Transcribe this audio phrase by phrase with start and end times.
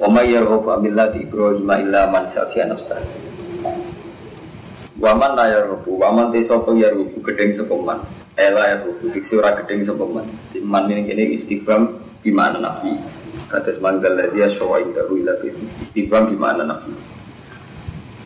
[0.00, 3.04] Wa may yarghabu millati Ibrahim illa man safiya nafsah.
[4.96, 8.00] Wa man la yarghabu wa man te sapa yarghabu gedeng sapa man.
[8.40, 10.24] Ela yarghabu diksi ora gedeng sapa man.
[10.64, 12.96] Man ini kene istighfam di mana nabi.
[13.52, 15.52] Kata semanggal dia syawa indahu ila bi
[15.84, 16.96] istighfam di mana nabi.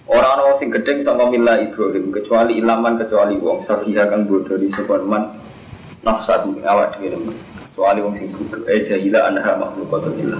[0.06, 4.70] Orang orang sing gedeng sama mila Ibrahim kecuali ilaman kecuali wong safiha kang bodoh di
[5.10, 5.42] man
[6.06, 6.38] nafsa
[6.70, 7.34] awak dhewe.
[7.74, 10.38] Kecuali wong sing bodoh eh jahila anha makhlukatulillah.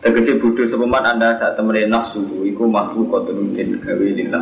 [0.00, 4.40] Tegese bodoh sepeman anda saat temen nafsu iku makhluk kotun mungkin gawe lillah.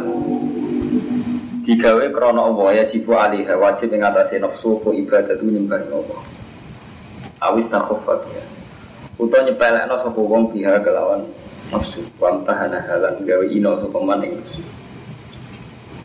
[1.67, 6.21] Digawe krono Allah ya jibu alihah wajib yang atasnya nafsu ku ibadah nyembah Allah.
[7.43, 8.47] Awis takhofat ya.
[9.19, 11.27] Uto nyepelekno sapa wong biha kelawan
[11.75, 12.07] nafsu.
[12.23, 14.63] Wa tahana halan gawe ino sapa nafsu.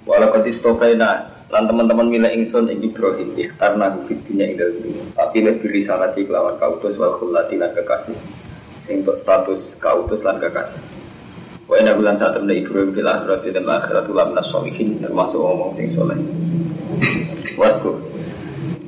[0.09, 5.13] Walau kati stokaina lan teman-teman mila ingsun ing Ibrahim ikhtarna fid dunya ing dalem.
[5.13, 8.17] Tapi lebih risalati kelawan kautus wal khulati lan kekasih
[8.83, 10.79] sing status kautus lan kekasih.
[11.67, 15.95] Wa inna bulan saat temen Ibrahim fil akhirati dan akhirat ulam nasolihin termasuk omong sing
[15.95, 16.19] soleh.
[17.55, 17.91] Waktu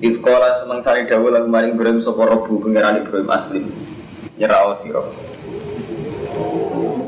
[0.03, 3.65] Ifkola semangsani dawu lan maring Ibrahim sapa robu pangeran Ibrahim aslim.
[4.35, 5.01] Nyerao sira.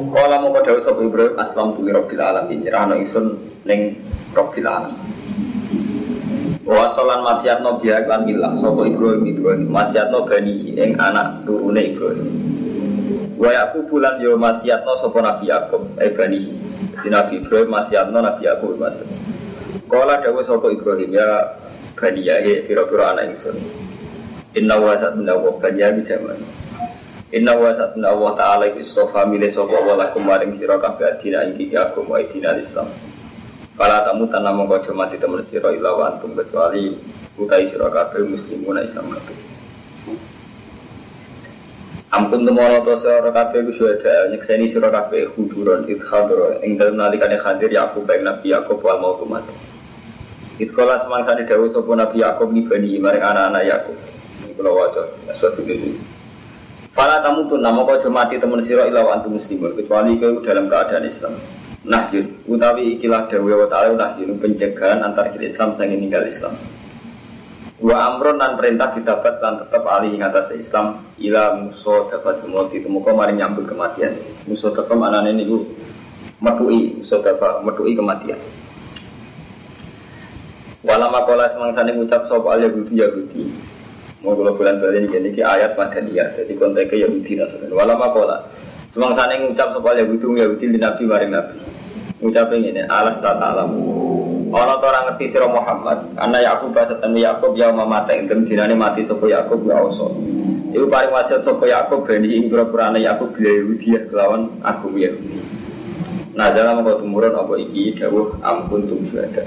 [0.08, 2.64] Kala mau dawu sapa Ibrahim aslam tu rabbil alamin.
[2.64, 3.26] Nyerahno ingsun
[3.68, 4.02] ning
[4.32, 4.98] rabbil alamin.
[6.64, 12.28] Wasolan masyatno biak lan ilah sapa Ibrahim Ibrahim masyatno bani ing anak turune Ibrahim.
[13.38, 16.50] Wa Yakub bulan yo masyatno sapa Nabi Yakub eh bani.
[17.06, 18.98] Di Nabi Ibrahim masyatno Nabi Yakub mas.
[19.86, 21.54] Kala dawuh sapa Ibrahim ya
[21.94, 23.62] bani ya pira-pira anak ingsun.
[24.58, 26.42] Inna wa satna wa bani ya jaman.
[27.30, 31.62] Inna wa satna wa ta'ala istofa milih sapa wa lakum maring sira kabeh adina ing
[31.62, 32.90] Yakub wa dina Islam.
[33.78, 36.98] Kala tamu tanam mongko mati temen sira ila wa antum kecuali
[37.38, 39.57] utai sira kabeh muslimuna Islam kabeh.
[42.18, 47.38] Ampun temono to sira kabeh ku suweda nyekseni sira kabeh huduron idhadro ing dalem nalikane
[47.38, 49.54] hadir Yakub baik Nabi Yakub wal mau mati.
[50.58, 53.98] Iskola semangsane dawuh sapa Nabi Yakub ni bani maring anak-anak Yakub.
[54.42, 55.02] Ini kula waca
[55.38, 55.94] suatu ini.
[56.98, 60.66] Fala tamu tun namo kau mati temen sira ila wa antum muslimun kecuali kau dalam
[60.74, 61.38] keadaan Islam.
[61.86, 66.58] Nahyun utawi ikilah dawe wa ta'ala nahyun pencegahan antar Islam sang ninggal Islam.
[67.78, 73.14] Wa amron dan perintah didapat dan tetap alih atas Islam ila musuh dapat mati temuka
[73.14, 74.18] mari nyambut kematian.
[74.50, 75.62] Musuh tetap anane niku
[76.42, 78.42] metui musuh dapat metui kematian.
[80.82, 83.44] Walama kola semangsane ngucap sapa al Yahudi Yahudi.
[84.26, 86.34] Mau kalau bulan balik ini ini ayat madaniyah.
[86.34, 87.70] Jadi konteksnya Yahudi nasaran.
[87.70, 88.38] Walama kola
[88.90, 91.58] semangsane ngucap sapa al Yahudi Yahudi di Nabi maring Nabi.
[92.26, 93.38] Ngucap ini alas tak
[94.48, 94.56] alam.
[94.56, 99.04] Orang orang ngerti sira Muhammad, anak Yakub bahasa temu Yakub ya mata ing dinane mati
[99.04, 100.16] sapa Yakub ya oso.
[100.72, 105.40] Iku paring wasiat sapa Yakub bani ing pura-pura anak Yakub bila Yahudi kelawan aku Yahudi.
[106.38, 109.44] Nah dalam kau tumurun apa iki dawuh ampun tum syuhada.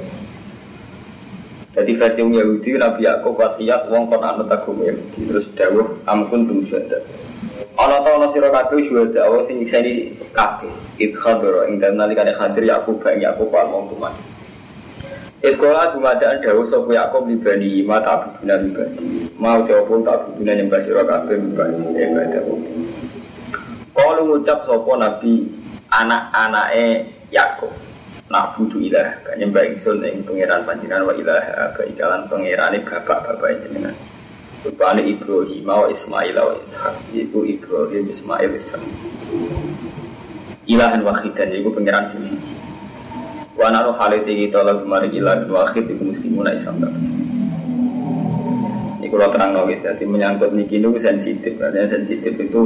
[1.70, 6.66] Jadi versi Yahudi Nabi Yakub wasiat wong kon anut agama Yahudi terus dawuh ampun tum
[6.66, 6.98] syuhada.
[7.78, 10.72] Ana ta ana sira kabeh syuhada Allah sing nyekseni kabeh.
[11.00, 14.39] Idkhadara ing dalem nalikane hadir Yakub bani Yakub wal mati.
[15.40, 19.04] Ikola dumadaan dawuh sapa Yakub li bani ma ta'buduna li bani.
[19.40, 22.44] Mau jawab ta'buduna nyembah sira kabeh li bani ibadah.
[23.96, 25.48] Kalau ngucap sapa Nabi
[25.88, 27.72] anak-anake Yakub.
[28.30, 33.96] Nak budu ilah, nyembah ingsun ing pangeran panjenengan wa ilah ka ikalan pangerane bapak-bapak jenengan.
[34.62, 36.94] Rupane Ibrahim wa Ismail wa Ishak.
[37.10, 38.82] Iku Ibrahim Ismail Ishak.
[40.70, 42.54] Ilahan wahidan iku pangeran sing siji.
[43.60, 46.80] Wa naru halite kita lagu mari ilah wahid iku muslimun Islam.
[48.96, 52.60] Ini kalau terang nulis, jadi menyangkut niki itu sensitif, karena sensitif itu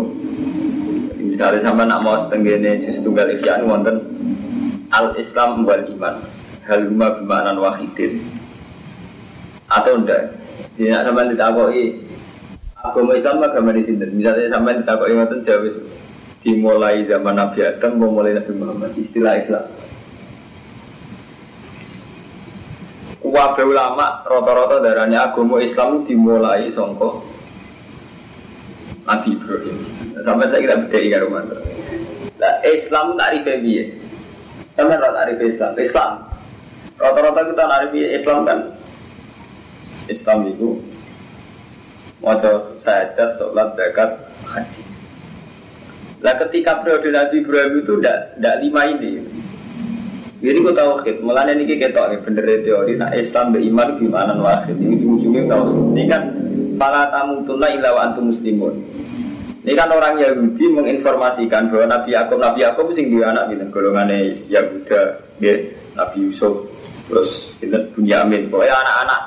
[1.19, 4.07] misalnya sama nak mau setenggene justru tunggal ikhyan wonten
[4.95, 6.31] al Islam wal iman.
[6.63, 8.23] Hal huma bimanan wahidin.
[9.67, 10.31] Atau enggak
[10.79, 12.07] tidak sama ditakoi
[12.87, 14.07] agama Islam agama di sini.
[14.15, 15.75] Misalnya sama ditakoi wonten jauh
[16.47, 18.95] dimulai zaman Nabi Adam memulai Nabi Muhammad.
[18.95, 19.67] Istilah Islam
[23.25, 27.25] Wabe ulama rata-rata darahnya agama Islam dimulai songko
[29.09, 29.77] Nabi Ibrahim.
[30.25, 31.43] sampai saya kita beda ikan rumah.
[32.37, 33.97] Nah, Islam tarif piye?
[34.77, 35.73] Sampai rata tarif Islam.
[35.81, 36.13] Islam.
[37.01, 38.59] Rata-rata kita tarif Islam kan.
[40.05, 40.85] Islam itu
[42.25, 44.17] Wajah sahadat, sholat, zakat,
[44.49, 44.83] haji.
[46.25, 49.13] Nah ketika periode Nabi Ibrahim itu tidak lima ini.
[50.45, 53.01] Jadi khid, malah ini kita tahu bener teori.
[53.01, 55.97] Nah Islam beriman gimana wahid ini ujungnya tahu.
[55.97, 56.23] Ini kan
[56.77, 58.77] para tamu tunai ilawa antum muslimun.
[59.65, 64.45] Ini kan orang Yahudi menginformasikan bahwa Nabi Yakub, Nabi Yakub sing dua anak gitu, golongannya
[64.53, 65.01] Yahuda,
[65.41, 65.57] ya,
[65.97, 66.69] Nabi Yusuf,
[67.09, 68.53] terus kita Bunyamin.
[68.53, 69.21] Pokoknya anak-anak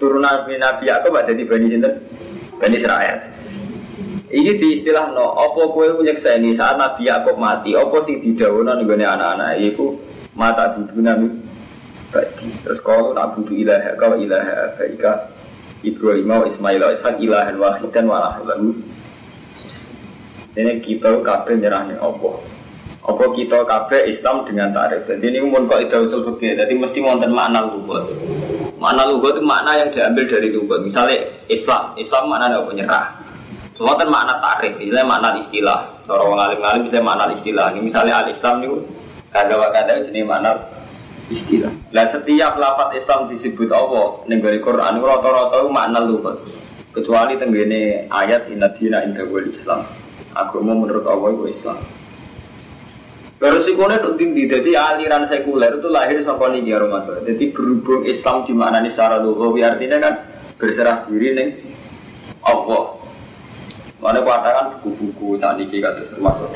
[0.00, 1.92] turunan Nabi Yakub ada di Bani Sinten,
[2.56, 3.18] Bani Israel.
[4.32, 9.04] Ini di istilah no, opo kue ini saat Nabi Yakub mati, opo sing didawono nih
[9.04, 9.92] anak-anak, itu
[10.32, 11.28] mata budu nabi
[12.12, 12.48] bagi.
[12.64, 15.32] Terus kau nak budu ilaha kau ilaha baika
[15.82, 18.78] Ibrahim wa Ismail wa Ishak ilahan wahidan wa lalu
[20.52, 22.44] ini kita kabeh nyerah nih opo.
[23.02, 25.08] Opo kita kabeh Islam dengan tarif.
[25.08, 26.60] Jadi ini umum kok itu usul fikih.
[26.60, 28.04] Jadi mesti wonten makna lugat.
[28.76, 30.84] Makna lugat itu makna yang diambil dari lugat.
[30.84, 31.16] Misalnya
[31.48, 33.06] Islam, Islam makna apa nyerah.
[33.80, 35.80] Wonten makna tarif, misalnya makna istilah.
[36.04, 37.66] Cara wong alim-alim bisa makna istilah.
[37.72, 38.56] Ini misalnya al Islam
[39.32, 40.52] itu kagak kata jenis makna
[41.32, 41.72] istilah.
[41.96, 46.44] Nah setiap lafaz Islam disebut Allah ning Quran rata-rata makna lugat.
[46.92, 49.88] Kecuali tenggene ayat inna dina inda Islam
[50.36, 51.80] agama menurut Allah itu Islam.
[53.42, 57.26] Resikonya itu tinggi, jadi aliran sekuler itu lahir sampai ini Ramadan.
[57.26, 60.14] Jadi berhubung Islam di mana nih secara lugawi artinya kan
[60.62, 61.48] berserah diri nih
[62.46, 63.02] Allah.
[63.98, 66.54] Mana katakan buku-buku ini kata termasuk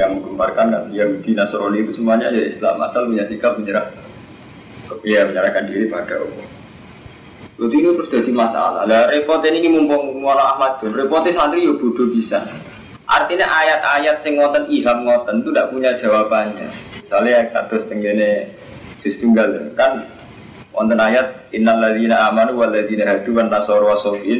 [0.00, 3.92] yang menggemparkan kan Yahudi Nasrani itu semuanya ya Islam asal punya sikap menyerah
[5.04, 6.46] ya menyerahkan diri pada Allah.
[7.60, 8.88] Jadi ini terus jadi masalah.
[8.88, 12.40] Lah repot ini mumpung Muala Ahmad Dun, repotnya santri ya bodoh bisa.
[13.04, 16.68] Artinya ayat-ayat sing ngoten iham ngoten itu tidak punya jawabannya.
[17.04, 18.48] Misalnya kados tenggene
[19.04, 20.08] sis tunggal kan
[20.72, 23.92] wonten ayat innal ladzina amanu wal ladzina hadu wan nasara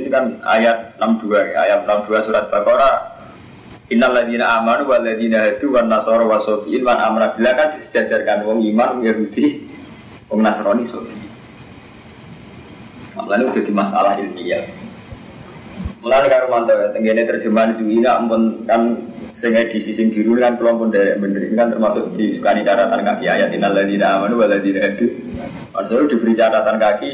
[0.09, 3.12] kan ayat 62 ayat 62 surat Baqarah
[3.93, 8.65] Innal ladzina amanu wal ladzina hadu wan nasara wasofiin wan amra bila kan disejajarkan wong
[8.73, 9.69] iman Yahudi
[10.33, 11.13] wong Nasrani sofi.
[13.13, 14.65] Lalu jadi masalah ilmiah.
[16.01, 20.91] Mulai karo mantap ya, tenggene terjemahan Zuhina ampun kan sing edisi sing biru kan kelompok
[20.91, 25.13] dari bener kan termasuk disukani catatan kaki ayat innal ladzina amanu wal ladzina hadu.
[25.77, 27.11] Maksudnya diberi catatan kaki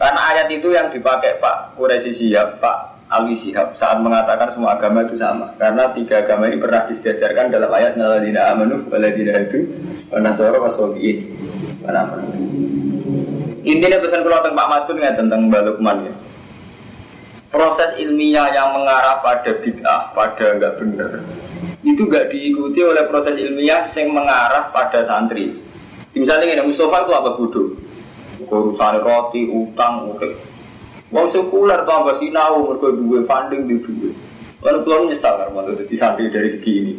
[0.00, 5.02] karena ayat itu yang dipakai Pak Quraisy Sihab, Pak Alwi Sihab saat mengatakan semua agama
[5.02, 5.50] itu sama.
[5.58, 9.66] Karena tiga agama ini pernah disejarkan dalam ayat innal ladzina amanu wal ladzina hadu
[10.14, 11.18] wa nasara wa sabiin.
[13.66, 16.14] Intinya pesan kalau tentang Pak Madun ya tentang Mbak Lukman ya.
[17.50, 21.18] Proses ilmiah yang mengarah pada bid'ah, pada enggak benar,
[21.82, 25.58] itu enggak diikuti oleh proses ilmiah yang mengarah pada santri.
[26.14, 27.74] Misalnya ini Mustafa itu apa bodoh?
[28.46, 30.49] Urusan roti, utang, urip.
[31.10, 34.10] Wong sekuler apa sinau, mereka duwe funding di duwe.
[34.62, 36.94] Lalu tuan nyesal karena jadi santri dari segi ini.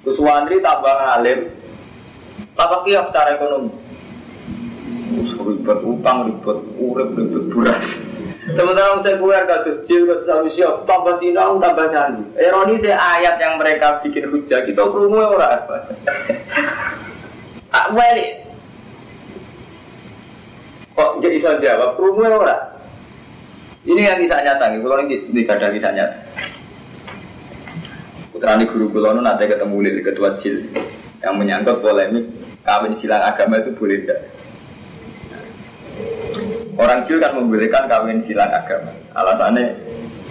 [0.00, 1.40] Terus santri tambah ngalim,
[2.56, 3.90] tambah kiak secara ekonomi
[5.20, 7.84] ribet utang, ribet urip, ribet buras.
[8.50, 12.26] Sementara saya keluar kasus jil, kasus alusia, tambah sinau, tambah canggih.
[12.40, 15.76] Ironi saya ayat yang mereka bikin hujah, kita kerungu orang apa?
[17.70, 18.42] Ah, balik.
[20.98, 22.62] Kok jadi saya jawab, kerungu orang?
[23.80, 26.16] Ini yang kisah nyata, kalau ini tidak ada kisah nyata.
[28.30, 30.68] Putrani guru kulono nanti ketemu di ketua jil
[31.20, 32.24] yang menyangkut polemik
[32.64, 34.20] kawin silang agama itu boleh tidak?
[36.80, 38.96] Orang Jil kan membolehkan kawin silang agama.
[39.12, 39.76] Alasannya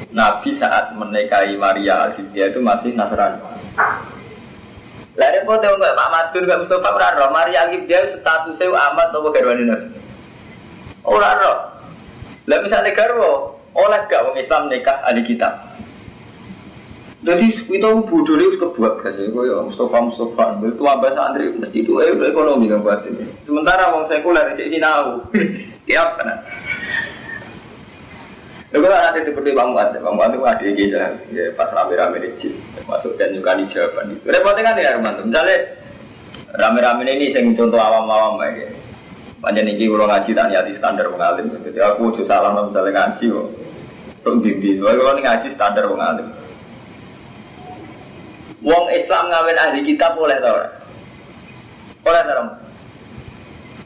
[0.10, 3.38] Nabi saat menikahi Maria al itu masih Nasrani.
[5.20, 9.90] Lah repot untuk Pak Madun gak Mustafa ora Maria al statusnya amat atau garwane Nabi.
[11.06, 11.69] Ora roh.
[12.50, 15.70] Lah misalnya garwo oleh gak wong Islam nikah ahli kitab.
[17.20, 22.00] Jadi itu bodoh itu kebuat kan ya, ya Mustafa Mustafa itu abah santri mesti itu
[22.00, 23.28] eh ekonomi kan buat ini.
[23.44, 25.28] Sementara wong sekuler di sini tahu,
[25.88, 26.40] tiap kan.
[28.72, 30.86] Lalu kalau nanti seperti Bang Mat, Bang Mat itu ada di
[31.36, 32.54] ya pas rame-rame di
[32.88, 34.24] masuk dan juga di jawaban itu.
[34.30, 35.58] Repotnya kan ya Arman, misalnya
[36.56, 38.79] rame-rame ini saya contoh awam-awam ya.
[39.40, 43.48] Banyak nih kalau ngaji tak nyati standar mengalim, jadi aku tuh salah misalnya ngaji kok.
[44.20, 46.28] Terus di kalau ngaji standar mengalim.
[48.60, 50.70] Wong Islam ngawin ahli kitab boleh tau ora?
[52.04, 52.46] Oleh tau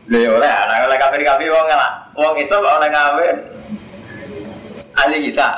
[0.03, 1.93] Lha ya oleh, anak oleh kafir kafir wong lah.
[2.17, 3.37] Wong Islam oleh ngawin
[4.97, 5.53] ahli kitab.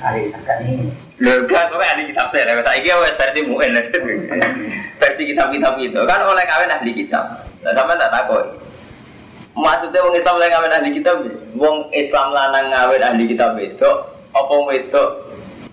[0.00, 0.88] Ahli kitab ini.
[1.20, 3.76] Lho kan kok ahli kitab saya, saya wes versi mu'en
[5.00, 7.51] versi kitab-kitab itu kan oleh kawin ahli kitab.
[7.62, 8.46] Nah, sampai tak takoi.
[9.52, 11.16] Maksudnya wong Islam oleh kawin ahli kitab,
[11.54, 13.90] wong Islam lanang ngawin ahli kitab itu,
[14.32, 15.02] apa itu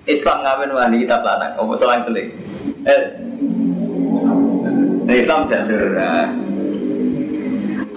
[0.03, 2.29] Islam ngawin ahli kitab lanang, apa selang seling.
[2.84, 3.01] Eh,
[5.08, 5.96] nah, Islam jalur.
[5.96, 6.27] Nah.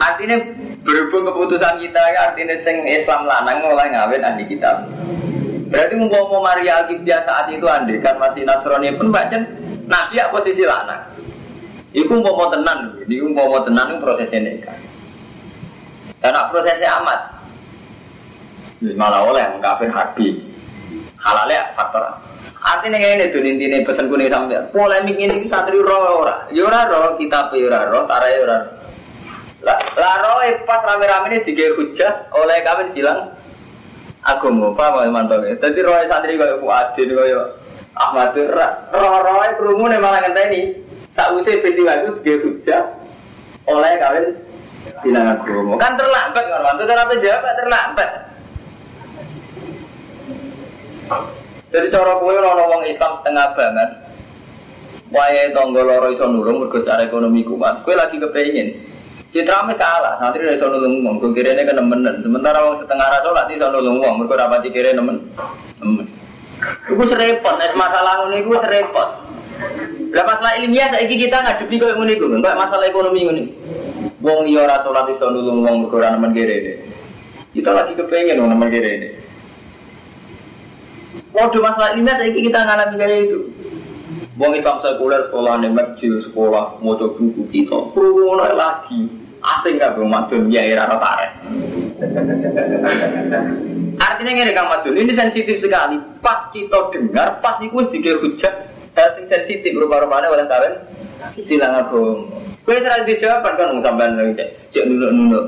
[0.00, 0.38] Artinya
[0.86, 4.86] berhubung keputusan kita, artinya sing Islam lanang mulai ngawin ahli kitab.
[5.72, 9.40] Berarti mau Maria Alkitab saat itu andai kan masih Nasrani pun baca
[9.88, 11.11] Nabi ya posisi lanang.
[11.92, 14.78] Iku mau tenan, iku mau tenan itu prosesnya nikah.
[16.24, 17.20] Dan prosesnya amat.
[18.96, 20.40] Malah oleh kafir harbi.
[21.20, 22.02] Halalnya faktor.
[22.62, 26.46] Artinya ini tuh intinya pesan kuning sampai polemik ini satri roh ora.
[26.54, 28.58] Yura ya roh kita yura roh, tara yura.
[29.62, 33.34] Lah, lah roh pas rame-rame ini tiga hujat oleh kafir silang
[34.22, 37.42] agama apa mantap ya jadi roy santri kaya Fuadin kaya
[37.98, 40.78] Ahmad roh roy kerumun malah ngenteni
[41.12, 42.82] tak usah peristiwa itu dia hujah
[43.68, 44.26] oleh kalian
[45.04, 48.10] bilang agama kan terlambat kan mantu kenapa jawab terlambat
[51.72, 53.90] jadi cara kue orang orang Islam setengah banget
[55.12, 57.84] Waya tonggo loro iso nulung mergo ekonomi kuat.
[57.84, 58.80] Kue lagi kepengen
[59.32, 62.04] Citra me kalah, santri sono nulung wong, ini kan nemen.
[62.20, 65.24] Sementara wong setengah rasa lah di sono nulung wong, mereka dapat dikira nemen.
[65.80, 66.04] Nemen.
[66.92, 69.08] Iku serepot, es masalah ini gue serepot.
[70.12, 73.44] Lah masalah ilmiah saiki kita ngadepi koyo ngene iku, enggak masalah ekonomi ngene.
[74.22, 76.86] Wong iya ora salat iso nulung wong mergo ora nemen kere.
[77.52, 78.92] Kita lagi kepengen wong nemen kere.
[81.32, 83.40] Waduh masalah ilmiah saiki kita ngalami kayak itu.
[84.36, 90.48] Wong Islam sekuler sekolah nih masjid sekolah mau buku kita, perlu lagi asing bro madun
[90.48, 91.32] ya era tarik
[93.98, 99.08] artinya ini kang madun ini sensitif sekali pas kita dengar pas itu dikir hujat hal
[99.16, 100.74] sing sensitif rupa-rupanya oleh kalian
[101.44, 102.28] silang aku
[102.62, 105.46] gue serang dijawab kan sampai lagi cek nunuk nunuk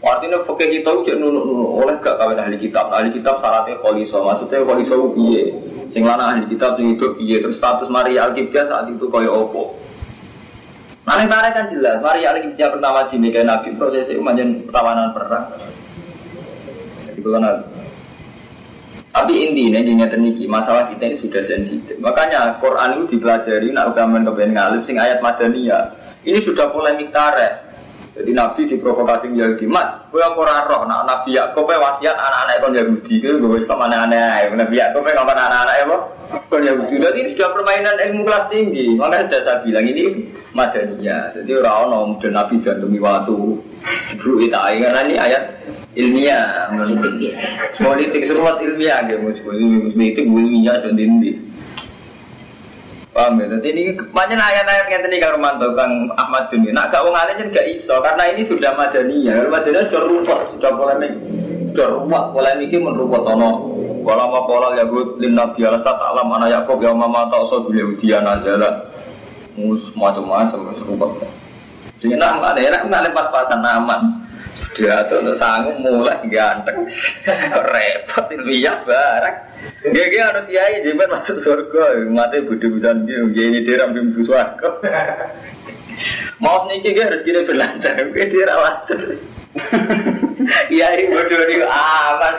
[0.00, 2.88] Artinya pakai kita cek nunuk nunuk oleh gak kawin ahli kitab.
[2.88, 5.52] Ahli kitab syaratnya koliso, maksudnya koliso piye.
[5.92, 7.36] Sing lanang ahli kitab sing hidup piye.
[7.44, 9.76] Terus status Maria Alkitab saat itu kaya opo.
[11.04, 15.10] Paling tarik kan jelas, Mari Ali yang pertama di Mega Nabi proses itu manjen pertawanan
[15.10, 15.58] perang.
[17.08, 17.40] Jadi kalau
[19.10, 21.98] tapi intinya di niki masalah kita ini sudah sensitif.
[21.98, 25.98] Makanya Quran itu dipelajari nak ugaman kepen ngalip sing ayat madaniyah.
[26.22, 27.69] Ini sudah polemik tarik.
[28.10, 32.74] Jadi Nabi diprovokasi Yahudi, mat, gue yang kurang roh, nah Nabi Yakub wasiat anak-anak kon
[32.74, 35.96] Yahudi, gue gue Islam aneh-aneh, Nabi Yakub kapan anak-anak ya,
[36.50, 36.98] kon Yahudi.
[36.98, 40.04] Jadi ini sudah permainan ilmu kelas tinggi, makanya sudah saya bilang ini
[40.50, 41.22] Madaniyah.
[41.38, 43.38] Jadi orang orang muda Nabi dan demi waktu.
[44.18, 45.42] Bro itu karena ini ayat
[45.94, 46.68] ilmiah.
[47.78, 51.49] Politik seruat ilmiah dia politik ilmiah dan ini.
[53.10, 53.46] Paham ya?
[53.58, 56.70] Jadi ini banyak ayat-ayat yang tadi Kang Romanto, Kang Ahmad Juni.
[56.70, 59.50] Nak gak wong alim gak iso karena ini sudah Madaniyah.
[59.50, 61.12] Madaniyah sudah rumput, sudah polemik.
[61.74, 63.50] Sudah rumput, polemik ini menrumput tono.
[64.00, 67.68] Walau ma pola ya gue lin nabi alas tak alam anak Yakob yang mama so
[67.68, 68.88] beliau dia nazala
[69.52, 71.06] mus macam-macam serupa.
[72.00, 74.24] Jadi nak ada enak nggak pas-pasan aman.
[74.72, 76.88] Dia tuh sanggup mulai ganteng,
[77.74, 79.49] repot lihat barang.
[79.80, 82.92] Dia dia harus kiai dia masuk surga, mati dia,
[83.32, 84.68] dia ini dia ramping surga.
[86.40, 88.88] Mau nih dia harus gini berlancar, dia rawat.
[90.68, 92.36] Kiai bodoh dia aman.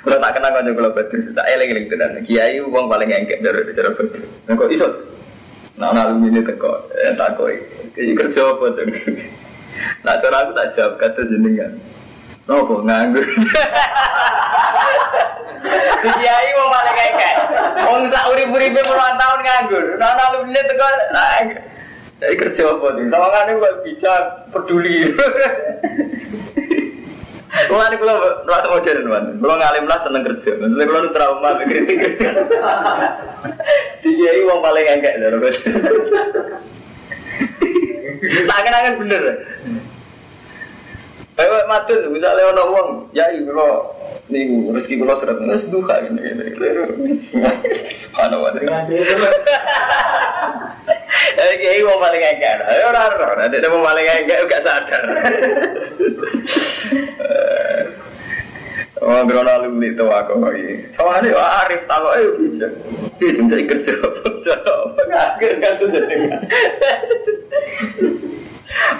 [0.00, 2.24] Kalau tak kenal kan kalau betul, tak eling eling tenan.
[2.24, 4.24] Kiai uang paling engkek dari cara betul.
[4.48, 4.88] Nah kok iso?
[5.76, 7.60] Nah nalu ini teko, eh tak koi.
[7.92, 8.86] Kiai kerja apa tuh?
[10.04, 11.72] Nah cara aku tak jawab kata jenengan.
[12.48, 13.26] Nopo nganggur.
[16.00, 17.34] Kiai uang paling engkek.
[17.84, 19.86] Wong sak urip-uripe puluhan tahun nganggur.
[20.00, 20.86] Nah nalu ini teko.
[22.20, 23.04] Kiai kerja apa tuh?
[23.08, 24.12] Tawangannya buat bisa
[24.52, 25.12] peduli.
[27.50, 28.14] Mulane kula
[28.48, 29.24] rasa modern man.
[29.42, 30.50] Kula ngalim lah seneng kerja.
[30.56, 32.00] Maksudnya kula nu trauma kritik.
[34.00, 35.38] Dikiai wong paling engkek lho.
[38.20, 39.22] Tak kenangan bener.
[41.40, 43.96] Ayo matun misalnya ono wong, yai kula
[44.28, 46.52] niku rezeki kula seret wis duha ngene ngene.
[47.96, 48.60] Subhanallah.
[51.40, 52.60] Eh kiai wong paling engkek.
[52.68, 55.02] Ayo ora ora, nek wong paling engkek gak sadar.
[59.00, 60.92] Oh, grono alumni itu aku lagi.
[60.92, 62.68] Sama ini wah Arif tahu ayo bisa.
[63.16, 64.54] Itu jadi kerja kerja.
[65.08, 66.16] Akhir kan tuh jadi.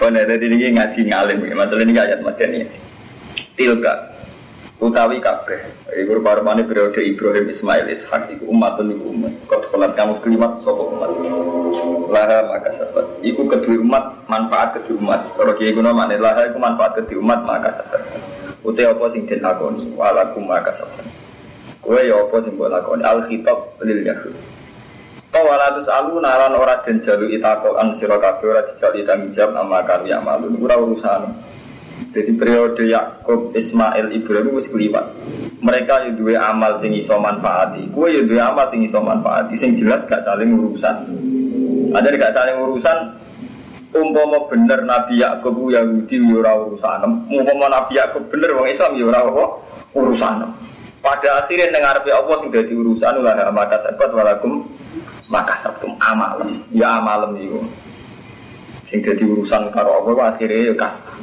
[0.00, 1.38] Oh, nah, tadi ini ngaji ngalim.
[1.54, 2.66] Masalah ini ayat ini.
[3.54, 4.10] Tilka.
[4.80, 5.60] utawi kabeh.
[5.92, 9.32] Iku rupa-rupane periode Ibrahim Ismail Ishak iku umatun iku umat.
[9.44, 11.10] Kau kolat kamu sekelimat sapa umat.
[12.08, 13.06] Laha maka sabat.
[13.20, 15.20] Iku kedua umat manfaat kedua umat.
[15.36, 18.02] Kalau kiai guna mana laha iku manfaat kedua umat maka sabat.
[18.64, 21.04] Utai apa sing den lakoni walakum maka sabat.
[21.84, 23.20] Kowe ya apa sing mbok lakoni al
[23.84, 24.34] lil yahud.
[25.30, 29.78] Kau walatus alu naran ora den jalu itakokan sira kabeh ora dijali tanggung jawab nama
[29.86, 31.22] kami amalun ora urusan.
[32.10, 34.66] Jadi periode Yakub, Ismail, Ibrahim wis.
[35.62, 37.86] Mereka yang dua amal sing iso manfaati.
[37.94, 39.54] Kue yang dua amal sing iso manfaati.
[39.54, 40.96] Sing jelas gak saling urusan.
[41.94, 42.98] Ada gak saling urusan.
[43.94, 47.30] Umpama bener Nabi Yakub Yahudi yura urusan.
[47.30, 49.44] Umpama Nabi Yakub bener wong Islam yura apa?
[49.94, 50.34] Urusan.
[51.00, 54.68] Pada akhirnya dengar Allah sing dadi urusan ulah maka sabat walakum
[55.30, 56.42] maka sabtum amal.
[56.74, 57.60] Ya amalem iku.
[58.90, 61.22] Sing dadi urusan karo Allah akhirnya ya kasih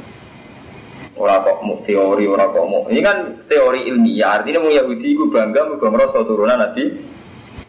[1.18, 2.86] Ora kok mau teori, ora kok mau.
[2.86, 3.18] Ini kan
[3.50, 4.38] teori ilmiah.
[4.38, 6.94] Artinya mau Yahudi itu bangga mergo merasa turunan Nabi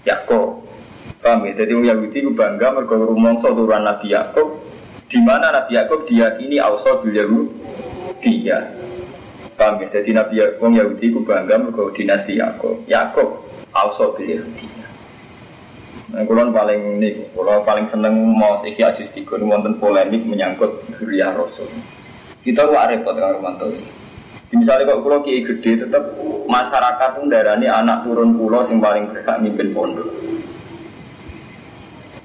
[0.06, 0.70] Yakub.
[1.18, 1.58] Paham ya?
[1.58, 4.54] Jadi mau Yahudi itu bangga mergo rumongso turunan Nabi Yakub.
[5.10, 8.70] Di mana Nabi Yakub diyakini ausa bil Yahudi ya.
[9.58, 9.98] Paham ya?
[9.98, 12.86] Jadi Nabi Yakub Yahudi itu bangga mergo dinasti Yakub.
[12.86, 14.69] Yakub ausa bil Yahudi.
[16.10, 21.38] Nah, kulon paling ini, kulon paling seneng mau sih ajus tiga wonten polemik menyangkut Suriah
[21.38, 21.70] Rasul.
[22.42, 23.70] Kita kok repot dengan Romanto.
[24.50, 26.18] Misalnya kok pulau kiai gede, tetap
[26.50, 30.10] masyarakat pun darah ini anak turun pulau yang paling berhak mimpin pondok.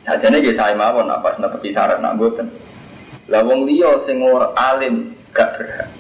[0.08, 2.48] Hajane ya saya mawon apa sing tepi syarat nak mboten.
[3.28, 4.24] Lah wong liya sing
[4.56, 5.92] alim gak berhak.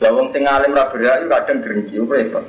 [0.00, 2.44] Lah wong sing alim ra berhak kadang drengki repot.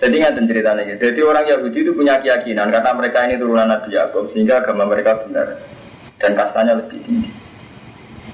[0.00, 1.12] Jadi nggak ceritanya gitu.
[1.12, 5.20] Jadi orang Yahudi itu punya keyakinan kata mereka ini turunan Nabi Yakub sehingga agama mereka
[5.28, 5.60] benar
[6.16, 7.28] dan kastanya lebih tinggi.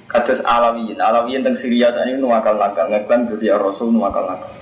[0.07, 4.55] Kados alawiyin, alawiyin teng Syria saat ini nuwakal nakal, ngeklaim dari Rasul nuwakal nakal.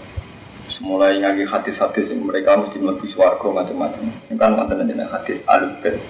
[0.73, 4.09] Semulai ngaji hadis-hadis mereka mesti mlebu swarga macam-macam.
[4.33, 6.01] Ini kan wonten dengan hadis alubet.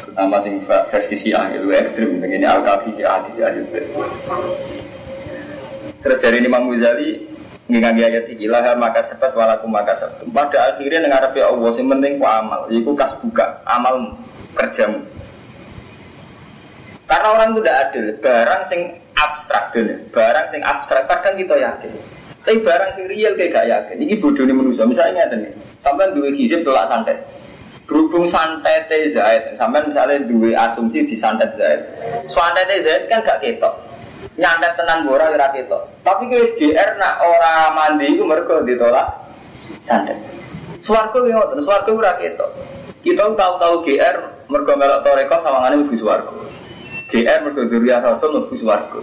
[0.00, 3.84] Terutama sing versi Syiah itu ekstrim, begini al-kafi hadis alubet.
[6.00, 7.28] Terus dari Imam Ghazali
[7.68, 10.24] ngaji ayat iki lah maka sepat walaku maka sepat.
[10.32, 14.16] Pada akhirnya dengar Allah sing penting ku amal, yaiku kas buka amal
[14.56, 15.04] kerjamu.
[17.08, 18.04] Karena orang itu tidak adil.
[18.20, 18.80] Barang sing
[19.16, 19.94] abstrak dulu.
[20.12, 21.92] Barang sing abstrak kadang kita yakin.
[22.44, 23.96] Tapi barang sing real kayak gak yakin.
[24.04, 24.84] Ini bodoh ini manusia.
[24.84, 27.18] Misalnya nih, sampai dua hizib tolak santet.
[27.88, 31.80] Berhubung santet Zaid, sampai misalnya dua asumsi di santet Zaid.
[32.28, 33.72] Santet Zaid kan gak ketok.
[34.38, 36.02] Nyantet tenan bora ora ketok.
[36.06, 39.06] Tapi ke SGR nak orang mandi itu mereka ditolak
[39.86, 40.18] santet.
[40.82, 42.50] Suwargo yang ngotot, suwargo ora ketok.
[43.02, 44.16] Kita tahu-tahu GR
[44.50, 46.48] mereka melok toreko sama ngane lebih suwargo.
[47.08, 49.00] GR mergo dzurriyyah Rasul mlebu swarga.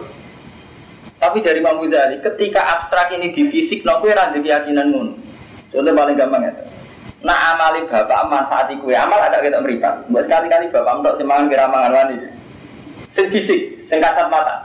[1.16, 5.14] Tapi dari Imam Ghazali, ketika abstrak ini di fisik, no kue rada keyakinan ngono.
[5.74, 6.54] Contoh paling gampang ya.
[7.26, 10.06] Nah amali bapak manfaati kue amal ada kita meripat.
[10.14, 12.16] Buat sekali-kali bapak untuk semangan kira mangan wani.
[13.16, 14.65] Fisik, sing kasat mata.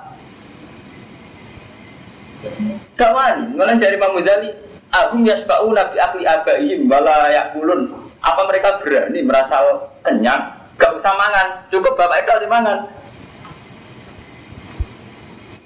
[2.97, 7.95] Gak wani, mulai dari Imam Ghazali, Agum yasba'u nabi akli abaihim wala yakulun.
[8.27, 9.63] Apa mereka berani merasa
[10.03, 10.51] kenyang?
[10.77, 12.91] Gak usah mangan, cukup bapak itu harus mangan.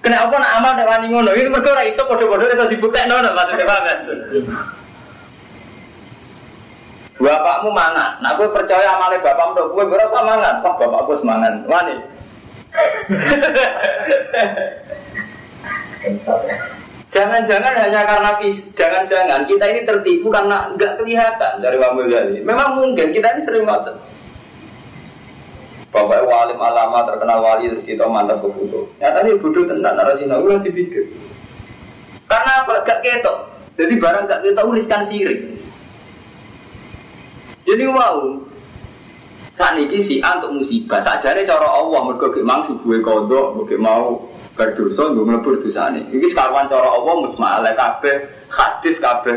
[0.04, 1.32] Kenapa nak amal nek wani ngono?
[1.32, 3.88] Ini mergo ora iso padha-padha iso dibuktekno nek maksudnya paham
[7.14, 8.20] Bapakmu mana?
[8.20, 10.60] Nak gue percaya amalnya bapakmu untuk gue berapa mangan?
[10.60, 11.96] Wah bapakku semangan, wani.
[17.14, 18.30] Jangan-jangan hanya karena
[18.74, 22.10] jangan-jangan kita ini tertipu karena nggak kelihatan dari Wamil
[22.42, 23.94] Memang mungkin kita ini sering ngotot.
[25.94, 28.82] Bapak walim alama terkenal wali terus kita mantap ke.
[28.98, 31.06] Ya tadi bodoh tentang narasi nabi yang dipikir.
[32.26, 32.82] Karena apa?
[32.82, 33.54] Gak ketok.
[33.78, 35.54] Jadi barang gak ketok riskan sirik.
[37.62, 38.42] Jadi wow.
[39.54, 40.98] Saat ini si untuk musibah.
[41.06, 44.18] Saat jari cara Allah mereka ke mang subuh kodok, mereka mau
[44.54, 46.06] berdosa, gue melebur dosa ini.
[46.14, 49.34] Ini sekarang cara Allah musmalah kabe hadis kabe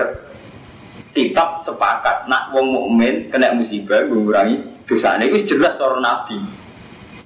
[1.17, 6.37] kitab sepakat nak wong mukmin kena musibah gue ngurangi dosa ini jelas cara nabi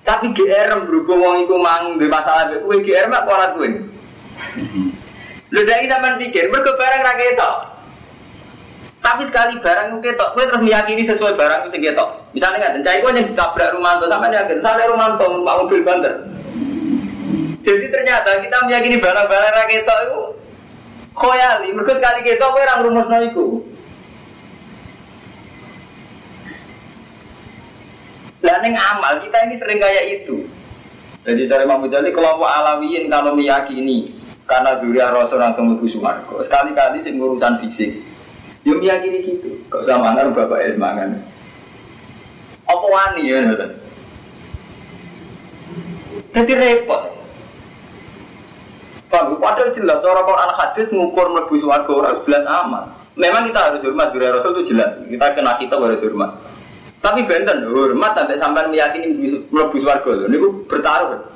[0.08, 3.84] tapi GR berhubung wong iku mang di masalah gue GR mak pola gue
[5.52, 7.40] lu dari zaman pikir mereka barang rakyat
[9.02, 12.22] tapi sekali barang itu ketok, gue terus meyakini sesuai barang itu ketok.
[12.38, 16.14] Misalnya nggak, dan gue yang ditabrak Rumanto, sama yakin, saya Rumanto, pak mobil banter.
[17.62, 20.20] Jadi ternyata kita meyakini barang-barang rakyat itu
[21.14, 23.48] koyali, mereka sekali ketok, gue orang rumus itu.
[28.42, 30.50] Lah amal kita ini sering kayak itu.
[31.22, 34.18] Jadi dari Imam Ghazali kelompok alawiyin kalau meyakini
[34.50, 36.36] karena durian rasul langsung mlebu swarga.
[36.50, 38.02] Sekali-kali sing urusan fisik.
[38.66, 39.62] Yo meyakini gitu.
[39.70, 41.22] Kok usah mangan bapak es mangan.
[42.66, 43.46] Apa wani ya.
[46.34, 47.21] Jadi repot.
[49.12, 52.96] Pak, padahal jelas orang Quran hadis ngukur mlebu swarga ora jelas aman.
[53.20, 54.96] Memang kita harus hormat durian rasul itu jelas.
[55.04, 56.32] Kita kena kita harus hormat.
[57.04, 59.12] Tapi benten hormat sampai sampai meyakini
[59.52, 61.28] mlebu swarga lho niku bertaruh.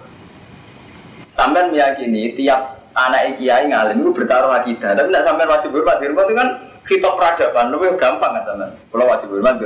[1.36, 4.96] Sampai meyakini tiap anak kiai ngalim itu bertaruh akidah.
[4.96, 6.00] Tapi tidak sampai wajib hormat.
[6.00, 6.50] Hormat itu kan
[6.88, 8.70] kita peradaban lebih gampang kan teman.
[8.88, 9.60] Kalau wajib hormat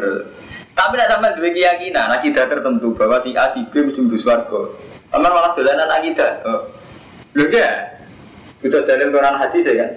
[0.74, 4.62] Tapi tidak sampai dua keyakinan akidah tertentu bahwa si A si B mesti mlebu swarga.
[5.14, 6.42] Sampai malah dolanan akidah.
[6.50, 6.62] Oh.
[7.38, 7.99] Lho ya.
[8.60, 9.92] Kita dalam Quran hadis ya kan.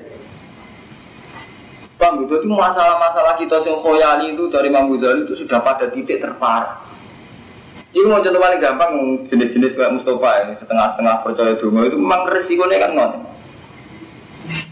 [2.02, 6.82] Bang, itu masalah-masalah kita yang khoyali itu dari Imam Ghazali itu sudah pada titik terparah.
[7.94, 8.92] Ini mau contoh paling gampang
[9.30, 13.12] jenis-jenis kayak Mustafa ini setengah-setengah percaya dulu itu memang resikonya kan ngon.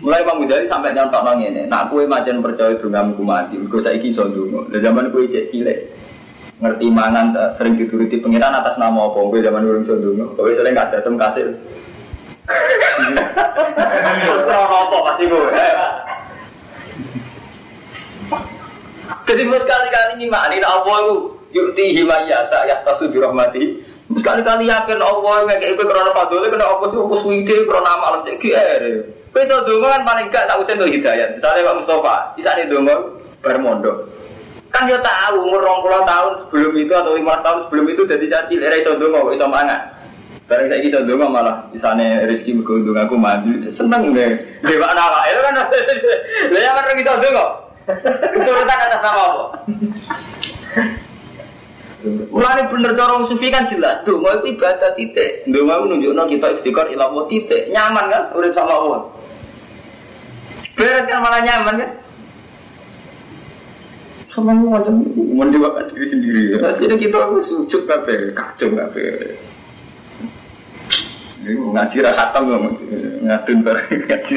[0.03, 4.03] Mulai Imam Ghazali sampai nyontok nong ini, nak kue macan percaya nggak mati, gue saya
[4.03, 4.67] kisah dulu.
[4.67, 5.79] Dari zaman kue cek cilik,
[6.59, 10.23] ngerti mangan sering dituruti pengiran atas nama apa, gue zaman dulu kisah dulu.
[10.35, 11.47] Kue sering kasih tem kasih.
[14.21, 15.51] Terus apa pasti gue.
[19.31, 21.15] Jadi mus kali-kali ini mak ini Allah itu
[21.55, 23.87] yukti himayasa ya tasu dirahmati.
[24.11, 28.15] Sekali-kali yakin Allah yang kayak itu karena fadolnya kena apa sih apa suwide karena amal
[28.27, 28.83] cek GR.
[29.31, 31.39] Kau itu dulu kan paling gak usah tuh hidayat.
[31.39, 34.11] Misalnya Pak Mustafa, bisa nih dulu bermondok.
[34.75, 38.55] Kan dia tahu umur 20 tahun sebelum itu atau lima tahun sebelum itu jadi caci
[38.59, 39.95] lera itu mau itu mangan.
[40.51, 44.35] Barang saya kisah dulu malah misalnya rezeki berkunjung aku mandi seneng deh.
[44.67, 45.55] Dewa anak itu kan.
[46.59, 47.47] Yang kan kita dulu
[48.35, 49.45] Turutan atas nama apa?
[52.35, 54.03] Mulai bener corong sufi kan jelas.
[54.03, 55.47] Mau itu ibadah titik.
[55.47, 57.71] Mau nunjukno kita istiqor ilawo titik.
[57.71, 58.23] Nyaman kan?
[58.35, 59.03] Urip sama Allah.
[60.75, 61.91] Beres kan malah nyaman kan?
[64.35, 66.43] Sama macam mendewakan diri sendiri.
[66.63, 69.35] Akhirnya kita harus sujud kafe, kacau kafe.
[71.41, 72.75] Ngaji rahatam ngomong,
[73.25, 74.37] ngadun bareng ngaji.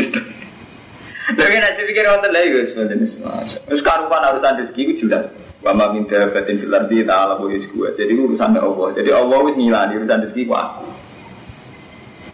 [1.35, 3.43] Tapi nanti pikir wonten lagi guys, wonten semua.
[3.43, 5.27] Terus karupan urusan rezeki itu jelas.
[5.59, 7.91] Wa ma min dabatin fil ardi ta'ala wa rizquha.
[7.99, 8.87] Jadi urusannya Allah.
[8.95, 10.87] Jadi Allah wis ngilani urusan rezeki ku aku.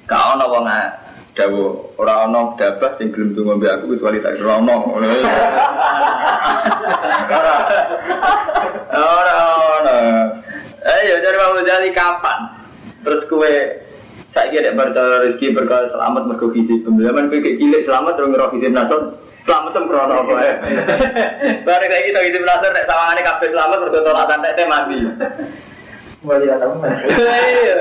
[0.05, 0.65] Ka ono wong
[1.38, 4.75] dawo ora ono dabah sing gelem donga mbek aku kecuali tak ora ono.
[8.93, 9.36] Ora
[9.77, 9.97] ono.
[10.86, 12.39] Eh dari mau jadi kapan?
[13.05, 13.53] Terus kue
[14.30, 18.68] saya kira berkah rezeki berkah selamat mergo gizi pembelajaran kowe cilik selamat terus ngerok gizi
[18.70, 19.02] nasor
[19.46, 20.56] selamat sembrono apa ya
[21.65, 24.98] bareng kayak gitu gizi nasor nek sawangane kabeh selamat mergo tolak santai teh mati
[26.22, 26.74] tahu
[27.63, 27.78] iya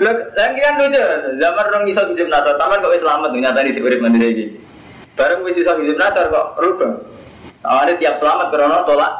[0.00, 0.96] Lho, lagi kan lucu,
[1.36, 4.46] zaman orang iso gizi nasor, taman kok selamat nyata di urip mandiri iki.
[5.12, 7.04] Bareng wis iso gizi nasor kok rubah.
[7.68, 9.12] Awalnya tiap selamat karena tolak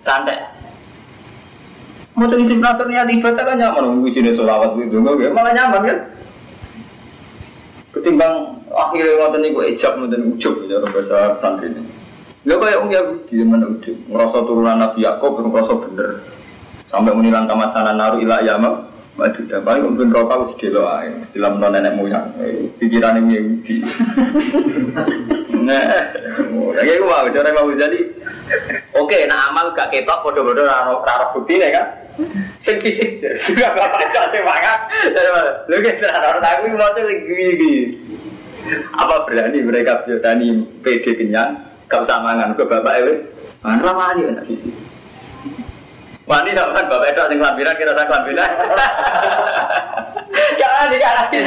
[0.00, 0.40] santai.
[2.12, 5.80] Mau tuh isi nasar niat ibadah kan nyaman, wis ini solawat itu enggak malah nyaman
[5.88, 5.98] kan.
[7.96, 11.88] Ketimbang akhirnya ngotot niku ejab ngotot ujub ya bahasa santri ini.
[12.42, 16.08] Gak kayak Om Yahudi mana ujub, ngerasa turunan Nabi Yakob ngerasa bener.
[16.92, 21.16] Sampai menilang tamat sana naru ila yama, maju dan paling mungkin rokok harus delo aja,
[21.24, 22.28] istilah non nenek moyang,
[22.76, 23.76] pikiran yang Yahudi.
[25.62, 26.10] Nah,
[26.74, 28.00] kayak gue mau cara mau jadi.
[28.98, 30.98] Oke, nah amal gak ketok, bodoh-bodoh raro
[31.30, 32.01] bukti kan.
[32.60, 32.76] Sing
[33.48, 34.78] juga bapak cok semangat.
[35.68, 37.96] Lu kita orang aku mau tuh gini
[38.94, 41.56] Apa berani mereka berani PD kenyang?
[41.92, 43.14] Sama mangan ke bapak ewe?
[43.60, 44.72] Mana wani anak fisik?
[46.24, 48.50] Wani sama bapak itu sing lampiran kita tak lampiran.
[50.32, 51.38] Gak wani gak lagi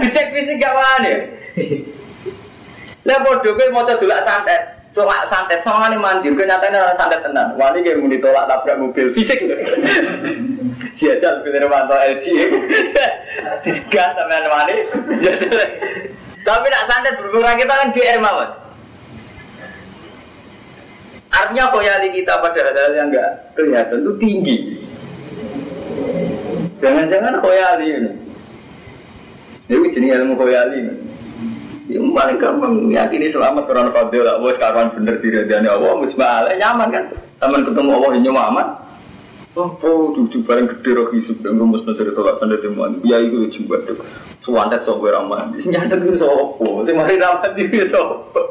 [0.00, 1.12] dicek fisik gak wani.
[3.04, 4.79] Lah bodoh kowe mau dulak santet.
[4.90, 7.54] Tolak santet sama nih mandi, kenyataannya orang santet tenan.
[7.54, 9.38] Wani kayak mau ditolak tabrak mobil fisik.
[10.98, 12.24] Jajal pilih Romanto LG.
[13.62, 14.74] Digas sama wani.
[16.42, 18.50] Tapi nak santet berkurang kita kan GR mawon.
[21.30, 24.56] Artinya koyali kita pada hal yang enggak kelihatan itu tinggi.
[26.82, 28.12] Jangan-jangan koyali ini.
[29.70, 30.94] Ini jenis ilmu koyali ini.
[31.90, 34.38] Yang paling gampang yakini selamat karena fadil lah.
[34.38, 37.04] Wah sekarang bener diri dia Allah mujmal nyaman kan.
[37.42, 38.66] Taman ketemu Allah ini aman.
[39.58, 43.02] Oh, oh, duduk bareng gede roh hisub dan rumus mencari tolak sanda temuan.
[43.02, 43.98] Ya itu juga tuh.
[44.46, 45.50] Suwantet sok ramah.
[45.58, 46.86] Senjata itu sopo.
[46.86, 48.46] Si mari ramah di sopo.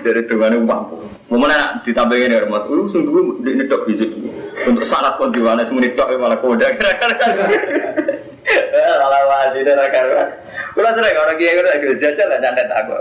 [0.00, 1.04] Dari tuan mampu.
[1.28, 2.64] Mau mana ditambahin ya rumah.
[2.64, 4.08] Lu sungguh di nedok hisub.
[4.64, 6.64] Untuk syarat pun di mana semenit kok malah koda.
[6.80, 8.07] Salah
[9.28, 10.28] mandi dan karuan.
[10.74, 12.94] Kalau sering orang kiai jajal lah nyantet aku.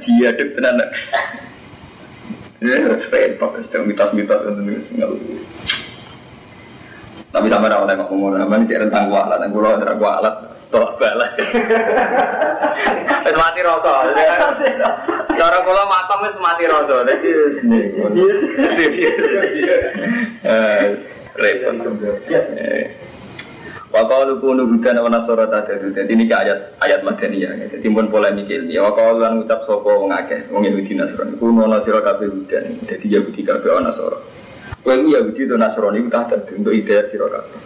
[0.00, 0.80] Jia dek tenan.
[3.12, 4.40] Repot, sedang mitos-mitos.
[7.34, 10.34] Tapi sama orang yang ngomong, apa ini cek rentang kualat, dan kulo antara kualat,
[10.70, 11.34] tolak balik.
[13.26, 14.14] Terus mati rokok.
[15.34, 17.10] Cara kulo matang wis mati rokok.
[17.10, 17.80] Jadi sini.
[20.46, 20.94] Eh,
[21.34, 21.74] repot.
[23.94, 24.02] Eh.
[24.02, 25.94] Wakal kunu hudan wa nasara tadadu.
[25.94, 27.70] Jadi ini ayat ayat madaniyah.
[27.70, 28.74] Jadi pun polemik ini.
[28.74, 31.38] Wakal lan ucap sopo wong akeh wong Yahudi Nasrani.
[31.38, 32.82] Kuno nasira kabeh hudan.
[32.90, 34.18] Jadi Yahudi kabeh ana nasara.
[34.82, 37.60] Kowe ku Yahudi to Nasrani ku tak dadi untuk hidayah sira kabeh.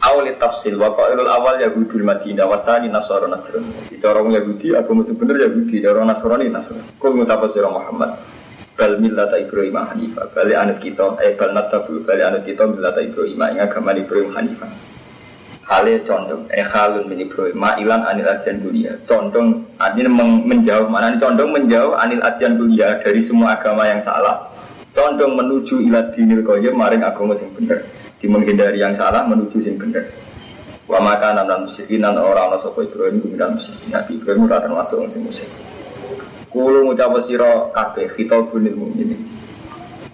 [0.00, 4.00] Awal tafsil wa qailul awal Yahudi Madinah wa tsani Nasara Nasrani.
[4.00, 6.96] Cara wong Yahudi agama sebener Yahudi, cara Nasrani Nasrani.
[6.96, 8.39] Kul ngucap sira Muhammad
[8.80, 10.32] bal millata Ibrahim Hanifah.
[10.32, 14.72] Bali anut kita eh bal natabu bali anut kita millata Ibrahim ing agama Ibrahim Hanifah.
[15.68, 18.96] Hale condong eh halun min Ibrahim ilan anil ajian dunia.
[19.04, 24.48] Condong artinya menjauh mana condong menjauh anil ajian dunia dari semua agama yang salah.
[24.96, 27.84] Condong menuju ilat dinil koyem maring agama sing bener.
[28.24, 30.08] Menghindari yang salah menuju sing bener.
[30.88, 33.92] Wa maka nan musyrikin nan orang ana sapa Ibrahim kuwi musyrikin.
[33.92, 35.22] Nabi Ibrahim ora termasuk sing
[36.50, 39.22] Kulo ngucap sira kabeh khitabul mukminin.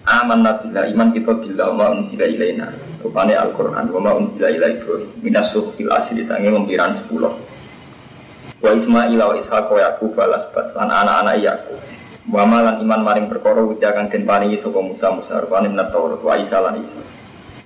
[0.05, 2.69] Aman nabila iman kita bila ma unsila ilaina.
[3.01, 5.09] Rupane Al-Qur'an wa ma unsila ila Ibrahim.
[5.25, 8.61] Minas asli sange mempiran 10.
[8.61, 11.81] Wa Ismail wa Ishaq wa Yaqub balas bat lan anak-anak Yaqub.
[12.29, 16.61] Wa malan iman maring perkara ucapan den paringi sapa Musa Musa rupane minat wa Isa
[16.61, 17.01] lan Isa.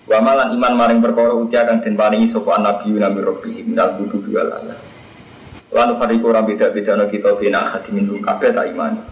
[0.08, 4.64] Wa malan iman maring perkara ucapan den paringi sapa Nabi Nabi Rabbi minal budu dua.
[5.72, 9.08] Lalu fariku orang beda-beda no kita bina hati minum kafe tak iman.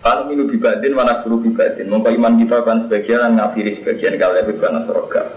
[0.00, 1.90] Kalau minum bibadin mana guru bibadin.
[1.90, 5.34] Mongko iman kita kan sebagian ngafiri sebagian kalau lebih karena soroga.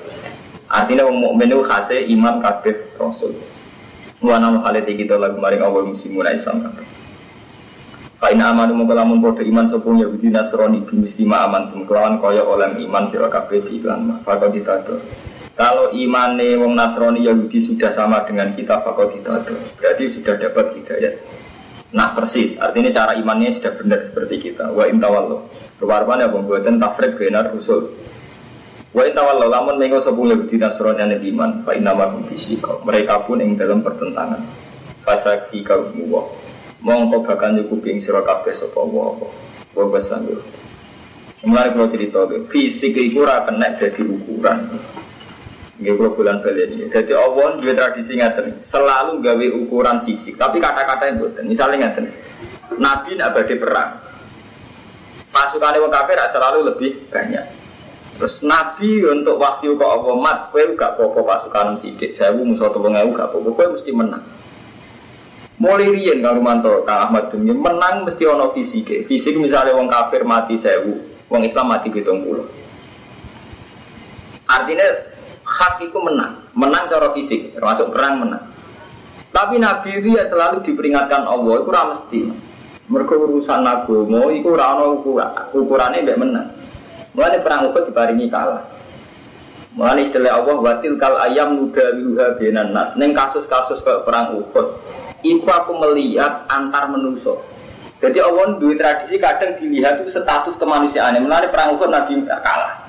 [0.69, 3.33] Artinya mukmin itu khasnya iman kafe rasul.
[4.21, 6.85] Wana halati kita lagu maring awal musim mulai kafe.
[8.21, 13.09] Kain aman mongko lamun podo iman sopung Yahudi Nasrani bimuslima aman kelawan kaya oleh iman
[13.09, 14.17] sira kabeh di iklan mah.
[14.21, 14.53] Fakau.
[15.53, 21.13] Kalau imane wong Nasrani Yahudi sudah sama dengan kita fakot ada, berarti sudah dapat hidayat.
[21.93, 24.73] Nah persis, artinya cara imannya sudah benar seperti kita.
[24.73, 25.45] Wa intawallo.
[25.77, 27.93] Kewarman ya pembuatan tafrik benar usul.
[28.97, 31.61] Wa intawallo lamun mengo sepung Yahudi Nasrani yang iman.
[31.61, 32.81] Fa inama fisiko.
[32.81, 34.41] Mereka pun yang dalam pertentangan.
[35.05, 36.33] Fasaki kaum wa.
[36.81, 39.13] Mongko bakal nyukupi ing sira kabeh sapa wa.
[39.77, 40.41] Wa basandur.
[41.45, 44.79] Mulai kalau cerita, fisik itu kena jadi ukuran.
[45.83, 46.87] Nggih kula bulan ini.
[46.87, 51.43] Jadi Allah dua tradisi ngaten, selalu gawe ukuran fisik, tapi kata-kata yang buatan.
[51.43, 52.07] Misalnya ngaten,
[52.79, 53.99] Nabi nak badhe perang.
[55.27, 57.45] Pasukan wong kafir selalu lebih banyak.
[58.15, 62.95] Terus Nabi untuk waktu kok Allah mat, kowe gak apa-apa pasukan sidik, sewu musuh tolong
[62.95, 64.23] ewu gak apa-apa, kowe mesti menang.
[65.59, 69.09] Mulai riyen Kang Rumanto, Kang Ahmad Dunya menang mesti ono fisik.
[69.09, 70.95] Fisik misalnya wong kafir mati sewu,
[71.27, 72.47] wong Islam mati pitung puluh.
[74.45, 74.85] Artinya
[75.53, 78.43] hak itu menang, menang cara fisik, termasuk perang menang.
[79.33, 82.19] Tapi Nabi itu ya selalu diperingatkan Allah, itu ramah mesti.
[82.83, 86.47] Mereka urusan agama, itu ukuran, ukurannya tidak menang.
[87.13, 88.61] Mulai perang Uhud dibaringi kalah.
[89.73, 92.93] Mulai istilah Allah, watil kal ayam nuda wiluha benan nas.
[92.93, 94.67] Neng kasus-kasus ke perang Uhud,
[95.25, 97.41] itu aku melihat antar menuso.
[98.03, 101.15] Jadi Allah dua tradisi kadang dilihat itu status kemanusiaan.
[101.23, 102.82] Mulai perang Uhud Nabi kalah.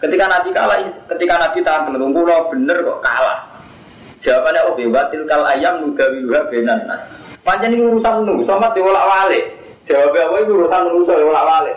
[0.00, 0.80] Ketika Nabi kalah,
[1.12, 3.38] ketika Nabi tahan belum lo bener kok kalah.
[4.20, 6.80] Jawabannya oh batil kal ayam nugawiha benan.
[7.40, 9.40] Panjang ini urusan nu, sama diolak wale.
[9.88, 11.72] Jawabnya apa itu urusan manusia diolak wale.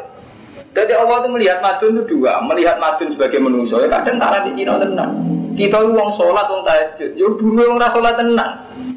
[0.74, 3.78] Jadi Allah itu melihat madun itu dua, melihat madun sebagai manusia.
[3.84, 5.12] Ya kadang tanah di Cina tenang.
[5.54, 7.12] Kita uang sholat, uang tahajud.
[7.14, 8.52] Ya dulu yang rasa sholat tenang.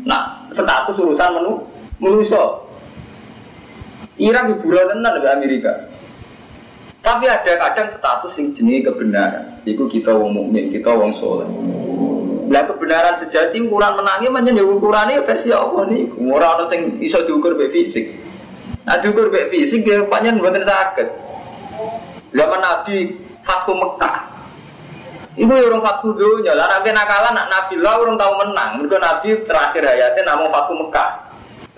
[0.08, 0.22] Nah,
[0.56, 1.52] status urusan menu
[2.00, 2.42] manusia.
[4.16, 5.72] Irak hiburan tenang di Amerika.
[7.06, 9.62] Tapi ada kadang status yang jenis kebenaran.
[9.62, 11.46] Itu kita wong mukmin, kita wong soleh.
[12.50, 16.10] Nah kebenaran sejati ukuran menangnya mana ya ukurannya versi apa nih?
[16.18, 18.10] Orang orang yang bisa diukur be fisik.
[18.82, 21.08] Nah diukur be fisik dia panjang buatan sakit.
[22.34, 24.16] Zaman Nabi Fathu Mekah.
[25.38, 28.70] Ibu ya orang Fathu dunia, lah nabi nakalan nak Nabi lah orang tahu menang.
[28.82, 31.10] Mereka Nabi terakhir hayatnya namun Fathu Mekah.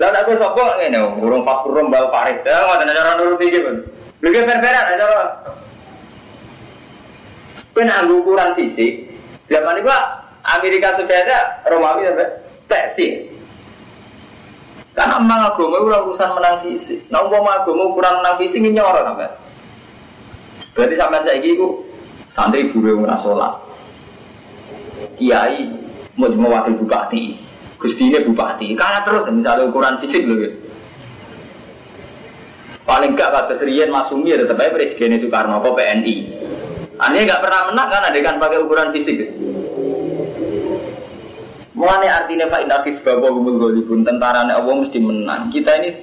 [0.01, 2.41] Lalu aku sopok ini, orang Fathu Rombal Paris.
[2.49, 3.97] Ya, nggak ada cara nurut gitu.
[4.18, 5.22] Lagi berbeda ada apa?
[7.70, 9.07] Kena ukuran fisik.
[9.46, 9.90] Zaman itu
[10.42, 12.26] Amerika ada Romawi apa?
[12.66, 13.31] Persia.
[14.98, 17.07] Karena emang agama itu urusan menang fisik.
[17.07, 19.31] Nah, umpama agama ukuran menang fisik ini nyorot sampai.
[20.74, 21.87] Berarti sampai saya itu
[22.35, 23.54] santri guru yang sholat.
[25.14, 25.70] Kiai
[26.18, 27.38] mau wakil bupati,
[27.78, 30.50] gusti ini bupati, karena terus misalnya ukuran fisik loh ya.
[32.88, 36.16] Paling gak kata Serian Masumi ya tetap aja Presiden Soekarno kok PNI.
[36.96, 39.29] Aneh gak pernah menang kan ada kan pakai ukuran fisik.
[41.77, 45.53] Mulane artinya Pak Inafis Bapak Gumul tentara Allah mesti menang.
[45.53, 46.01] Kita ini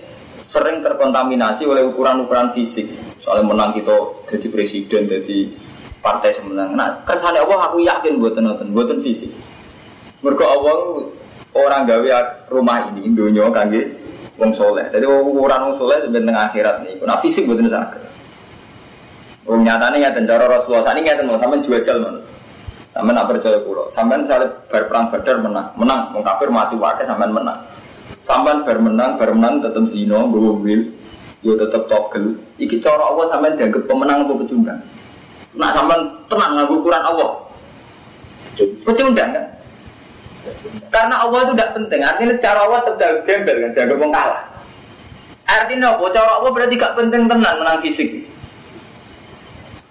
[0.54, 2.86] sering terkontaminasi oleh ukuran-ukuran fisik.
[3.26, 3.98] Soalnya menang kita
[4.30, 5.38] jadi presiden, jadi
[6.06, 6.78] partai semenang.
[6.78, 9.34] Nah, kesannya Allah aku yakin buat nonton, buatan fisik.
[10.21, 11.10] Mereka Allah
[11.58, 12.08] orang gawe
[12.54, 14.05] rumah ini dunia kangge
[14.36, 14.86] wong soleh.
[14.91, 17.00] Jadi ukuran wong soleh sebenarnya akhirat nih.
[17.04, 18.02] Nah fisik buatan sakit.
[19.48, 20.93] Wong nyatanya ya cara Rasulullah.
[20.95, 22.24] Ini nyata mau sampai jual jalan.
[22.95, 23.91] Sampai nak percaya pulau.
[23.91, 27.60] Sampai misalnya berperang badar menang, menang, mengkafir mati wakai sampai menang.
[28.24, 30.82] Sampai bermenang, bermenang tetap zino, wil,
[31.43, 32.39] yo tetap togel.
[32.56, 34.80] Iki cara Allah sampai dianggap pemenang atau pecundang.
[35.60, 35.98] Nak sampai
[36.32, 37.32] tenang ngaku ukuran Allah.
[38.88, 39.45] Pecundang kan?
[40.93, 42.01] Karena Allah itu tidak penting.
[42.05, 44.41] Artinya cara Allah tetap gembel kan, dianggap kalah.
[45.45, 46.05] Artinya apa?
[46.10, 48.10] Cara Allah berarti gak penting tenang menang fisik.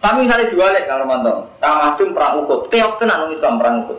[0.04, 3.98] Kami misalnya lek kalau mantap, Kang Madum perang ukut, keok tenan orang Islam perang ukut.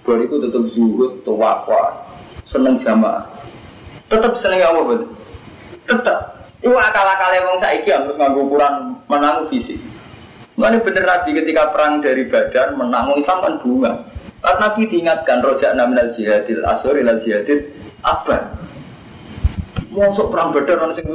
[0.00, 1.92] Bar itu tetap zuhud, tawakwa,
[2.48, 3.20] seneng jamaah.
[4.08, 5.12] Tetap seneng Allah betul.
[5.84, 6.18] Tetap.
[6.64, 9.76] Itu akal-akal yang saiki harus nganggo ukuran menang fisik.
[10.56, 13.92] Mana bener Nabi ketika perang dari Badar menang Islam kan bunga.
[14.44, 17.66] Karena Nabi diingatkan rojak naminal jihadil asur ilal jihadil
[18.04, 18.56] apa?
[19.90, 21.08] Masuk perang Badar orang sing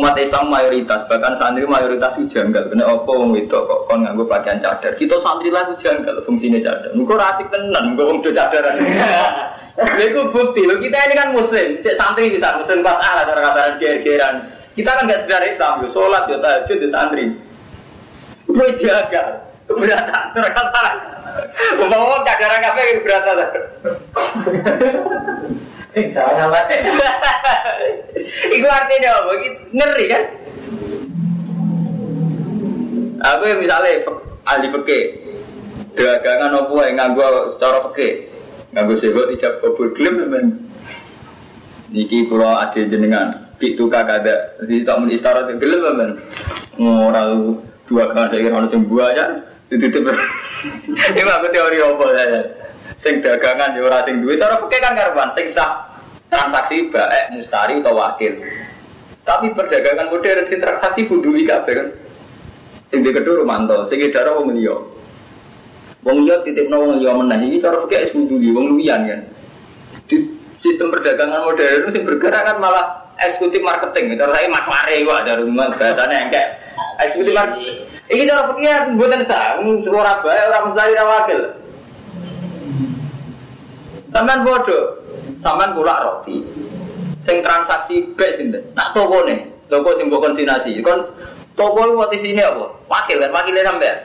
[0.00, 2.68] umat Islam mayoritas bahkan santri mayoritas itu janggal.
[2.72, 4.96] Kena opo wong itu kok kon nganggo pakaian cadar?
[4.96, 6.90] Kita santri lah itu janggal fungsinya cadar.
[6.96, 8.80] Engko rasik tenan engko wong do cadaran.
[9.80, 10.68] Itu bukti.
[10.68, 11.80] Lo kita ini kan muslim.
[11.80, 15.88] Cek santri bisa muslim pas ala cara kata ger-geran kita kan gak sedar Islam yo
[15.90, 17.24] sholat yo tahajud yo santri.
[18.46, 20.84] Gue jaga keberatan terkata
[21.78, 23.36] Umpama cadaran kafe keberatan
[25.90, 26.78] Sing salah mati.
[28.54, 29.32] Iku artinya apa?
[29.74, 30.22] Ngeri kan?
[33.20, 34.06] Aku yang misalnya
[34.46, 35.00] ahli peke,
[35.98, 38.30] dagangan apa yang nganggo cara peke,
[38.72, 40.46] nganggo sebut ijab kabul gelem men.
[41.90, 46.10] Niki pulau ade jenengan, pitu kakak ada, jadi tak muni istara gelem men.
[46.78, 49.24] Ngoral dua kali saya kira orang buah aja,
[49.70, 50.02] itu
[50.90, 52.40] Ini aku teori apa saya?
[53.00, 55.88] Sing dagangan ya sing duwe cara peke kan karuan, sing sah
[56.28, 58.34] transaksi baik mustari atau wakil.
[59.24, 61.88] Tapi perdagangan modern sing transaksi buduli kabeh kan.
[62.90, 64.76] Sing di kedua romanto, sing darah wong liya.
[66.04, 69.20] Wong liya titipno wong liya meneh iki cara fikih es buduli wong liyan kan.
[70.10, 70.16] Di
[70.60, 74.18] sistem perdagangan modern sing bergerak kan malah eksekutif marketing.
[74.18, 76.46] Cara saya kok ada rumah bahasanya enggak.
[77.00, 77.99] Eksekutif marketing.
[78.10, 81.40] Iki cara fikih mboten sah, ora bae ora mustari ora wakil.
[84.10, 84.98] Sampeyan bodoh,
[85.38, 86.42] sampean kula roti.
[87.22, 88.66] Sing transaksi bek sinten?
[88.74, 90.82] Nak toko nih, toko sing mbok konsinasi.
[90.82, 91.06] Kon
[91.54, 92.66] toko iki sini apa?
[92.90, 93.96] Wakil kan, wakilnya sampean.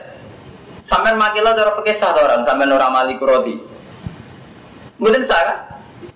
[0.86, 3.58] Sampean makila cara pakai sah orang, sampean ora mali roti.
[5.02, 5.58] Mungkin sah kan?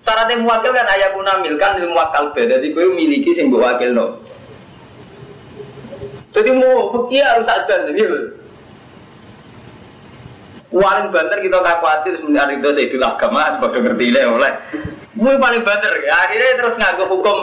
[0.01, 1.93] Syaratnya muwakil kan ayah guna milkan ilmu
[2.33, 4.17] beda, jadi gue miliki sing wakil no.
[6.31, 8.03] Jadi mau fakir harus ada jadi
[10.71, 14.53] Paling banter kita khawatir sebenarnya itu saya itu agama sebagai ngerti oleh.
[15.19, 16.15] Mui paling banter ya.
[16.15, 17.37] Akhirnya terus ngaku hukum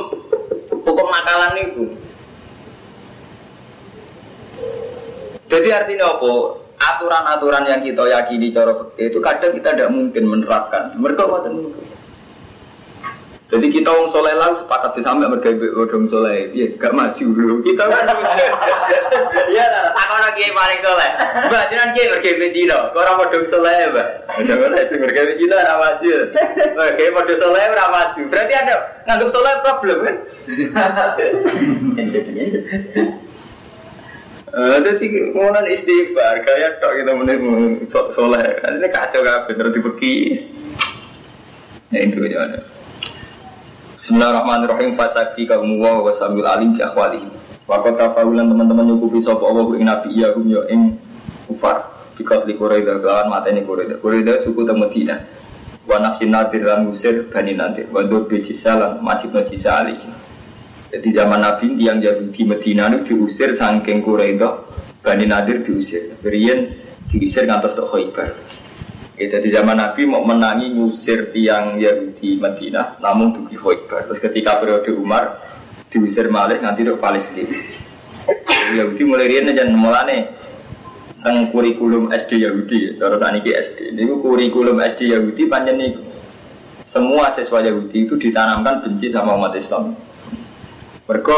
[0.72, 1.84] hukum nakalan itu.
[5.52, 6.32] Jadi artinya apa?
[6.78, 10.96] Aturan-aturan yang kita yakini cara itu kadang kita tidak mungkin menerapkan.
[10.96, 11.44] Mereka mau
[13.48, 17.64] jadi kita wong soleh lah sepakat sih sampai mereka bodong soleh, ya gak maju dulu.
[17.64, 17.88] Kita
[19.48, 19.64] Iya,
[19.96, 21.10] aku orang kiai paling soleh.
[21.48, 24.08] Mbak, jangan kiai mereka Cina, kau orang bodong soleh mbak.
[24.44, 26.16] Jangan lah, mereka Cina orang maju.
[26.92, 28.22] Kiai bodong soleh orang maju.
[28.28, 28.76] Berarti ada
[29.08, 30.16] nganggap soleh problem kan?
[34.48, 37.40] Jadi kemudian istighfar, kayak tok kita mulai
[37.88, 38.44] soleh.
[38.60, 40.44] Ini kacau kan, bener dibekis.
[41.88, 42.60] Ya itu aja ada.
[44.08, 47.28] Bismillahirrahmanirrahim fasaki kaum wa wa sambil alim fi akhwalihi.
[47.68, 50.96] Wakot kafahulan teman-teman nyukupi sapa Allah ing nabi iya hum yo ing
[51.44, 52.08] kufar.
[52.16, 54.00] Bikat li Quraida kelawan mateni Quraida.
[54.00, 55.20] Quraida suku te Madinah.
[55.84, 57.92] Wa nafsin nadir lan musir bani nadir.
[57.92, 60.00] Wa dur bi cisalan majib no cisali.
[60.88, 64.64] Jadi zaman Nabi yang Yahudi Medina itu diusir saking Quraida,
[65.04, 66.16] Bani Nadir diusir.
[66.24, 66.80] Berian
[67.12, 68.32] diusir ngantos tok Khaibar.
[69.18, 74.06] Ya, jadi zaman Nabi mau menangi ngusir tiang Yahudi Madinah, namun dugi Khaybar.
[74.06, 75.42] Terus ketika periode Umar
[75.90, 77.50] diusir Malik nanti dok Palestina.
[78.78, 80.30] Yahudi mulai rian dan mulane
[81.18, 83.98] teng kurikulum SD Yahudi, terus aniki SD.
[83.98, 85.92] Ini kurikulum SD Yahudi panjang nih.
[86.86, 89.98] Semua siswa Yahudi itu ditanamkan benci sama umat Islam.
[91.10, 91.36] Mereka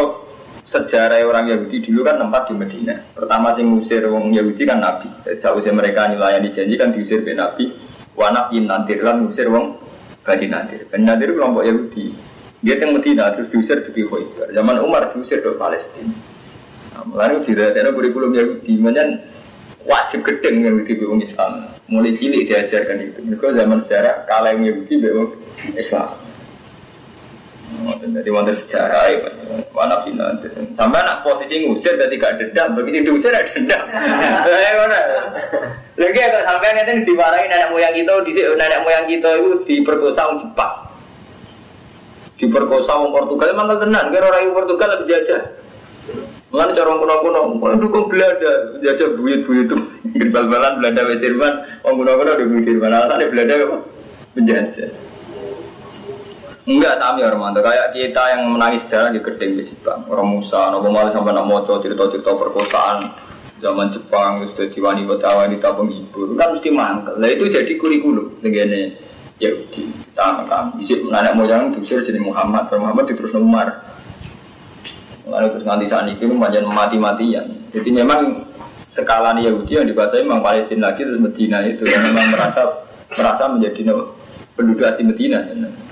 [0.71, 2.95] sejarah orang Yahudi dulu kan tempat di Medina.
[3.11, 5.11] Pertama sing ngusir wong Yahudi kan Nabi.
[5.27, 7.75] Usir mereka nyulayani janji kan diusir be Nabi.
[8.15, 9.83] Wanaf in nantir kan ngusir wong
[10.23, 10.87] Bani Nadir.
[10.87, 12.15] Bani Nadir kelompok Yahudi.
[12.63, 14.55] Dia yang Medina terus diusir di Khaybar.
[14.55, 16.15] Zaman Umar diusir ke Palestina.
[16.95, 18.79] Nah, mulai tidak ada kurikulum Yahudi.
[18.79, 19.27] Kemudian
[19.91, 21.67] wajib gedeng di wong Islam.
[21.91, 23.19] Mulai cilik diajarkan itu.
[23.27, 24.23] Mereka zaman sejarah
[24.55, 25.35] yang Yahudi wong
[25.75, 26.30] Islam.
[28.01, 29.31] Jadi wonten sejarah ya,
[29.71, 30.35] mana final.
[30.75, 33.83] Sampai anak posisi ngusir jadi gak dendam, begitu diusir ada dendam.
[34.51, 35.01] Ya mana?
[36.01, 40.39] Lagi agak sampai nanti dimarahin nenek moyang kita, di nenek moyang kita itu diperkosa orang
[40.43, 40.75] Jepang,
[42.41, 45.43] diperkosa orang Portugal, emang tenan, kira orang Portugal lebih jajah.
[46.51, 49.77] Mulai cara kuno-kuno, mulai dukung Belanda, jajah duit-duit itu,
[50.35, 51.55] bal-balan Belanda, Jerman,
[51.87, 53.79] orang kuno-kuno udah Jerman, alasannya Belanda apa?
[54.35, 55.10] Penjajah.
[56.71, 60.07] Enggak sami Armando, kayak kita yang menangis sejarah di gedeng di Jepang.
[60.07, 63.11] Orang Musa, nopo malah sampai moco cerita-cerita perkosaan
[63.59, 67.19] zaman Jepang, terus jadi wanita wanita penghibur, kan mesti mangkel.
[67.19, 68.95] Nah itu jadi kurikulum dengan
[69.43, 70.15] Yahudi.
[70.15, 73.91] Kita kan, isi anak moyang diusir jadi Muhammad, Muhammad terus Umar.
[75.27, 77.67] Lalu terus nanti saat itu macam mati-matian.
[77.75, 78.47] Jadi memang
[78.95, 83.91] skala Yahudi yang dikuasai memang Palestina lagi terus Medina itu memang merasa merasa menjadi
[84.55, 85.43] penduduk asli Medina.
[85.51, 85.90] Ya.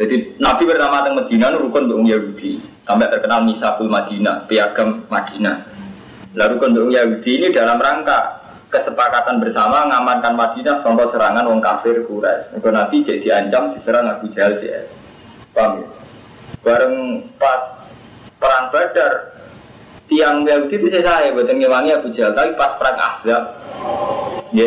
[0.00, 2.56] Jadi Nabi pertama teng Medina rukun untuk Yahudi
[2.88, 5.60] sampai terkenal Misakul Madinah, piagam Madinah.
[6.32, 8.40] Lalu rukun untuk Yahudi ini dalam rangka
[8.72, 12.56] kesepakatan bersama mengamankan Madinah contoh serangan wong kafir Quraisy.
[12.56, 14.88] Maka Nabi jadi diancam diserang Abu Jahal CS.
[15.52, 15.88] Paham ya?
[16.64, 16.96] Bareng
[17.36, 17.84] pas
[18.40, 19.36] perang Badar
[20.08, 23.42] tiang Yahudi itu saya buatan ngewangi Abu Jahal tapi pas perang Ahzab
[24.56, 24.66] ya,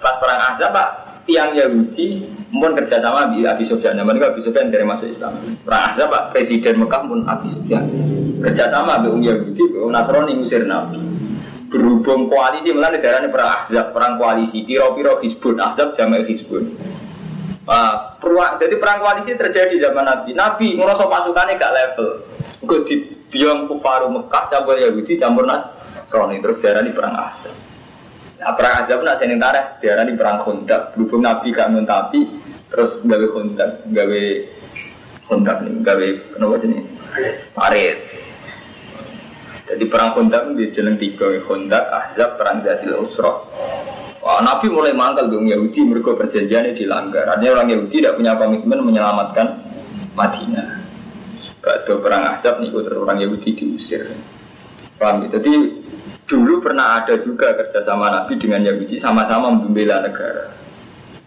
[0.00, 3.98] pas perang Ahzab Pak tiang Yahudi pun kerjasama di Abi Sufyan.
[3.98, 5.58] Zaman itu Abi Sufyan dari masuk Islam.
[5.66, 7.84] Rasa Pak Presiden Mekah pun Abi Sufyan.
[8.44, 11.00] Kerjasama dengan Yahudi, dengan Nasrani ngusir Nabi.
[11.72, 14.62] Berhubung koalisi melalui negara ini perang Ahzab, perang koalisi.
[14.62, 16.70] Piro-piro Hizbun, Ahzab jamak Hizbun.
[17.64, 17.96] Uh,
[18.60, 20.30] jadi perang koalisi terjadi zaman Nabi.
[20.36, 22.08] Nabi ngerasa pasukannya gak level.
[22.62, 22.94] Gue di
[23.32, 27.73] biang kufaru Mekah campur Yahudi campur Nasrani terus darah di perang Ahzab.
[28.34, 30.96] Nah, perang Ahzab nak seneng tareh darah di perang Khandaq.
[30.96, 34.22] Berhubung Nabi gak tapi terus gawe kontak gawe
[35.30, 36.82] kontak nih gawe kenapa jenis
[37.54, 37.96] parit
[39.70, 43.32] jadi perang kontak di jalan tiga kontak ahzab perang Zadil Usra
[44.24, 47.28] Wah, Nabi mulai mangkal dong Yahudi mereka perjanjiannya dilanggar.
[47.28, 49.60] Artinya orang Yahudi tidak punya komitmen menyelamatkan
[50.16, 50.80] Madinah.
[51.60, 54.16] Bado perang Ahzab nih terus orang Yahudi diusir.
[54.96, 55.36] Paham ya?
[55.36, 55.83] Jadi
[56.24, 60.48] dulu pernah ada juga kerjasama Nabi dengan Yahudi sama-sama membela negara.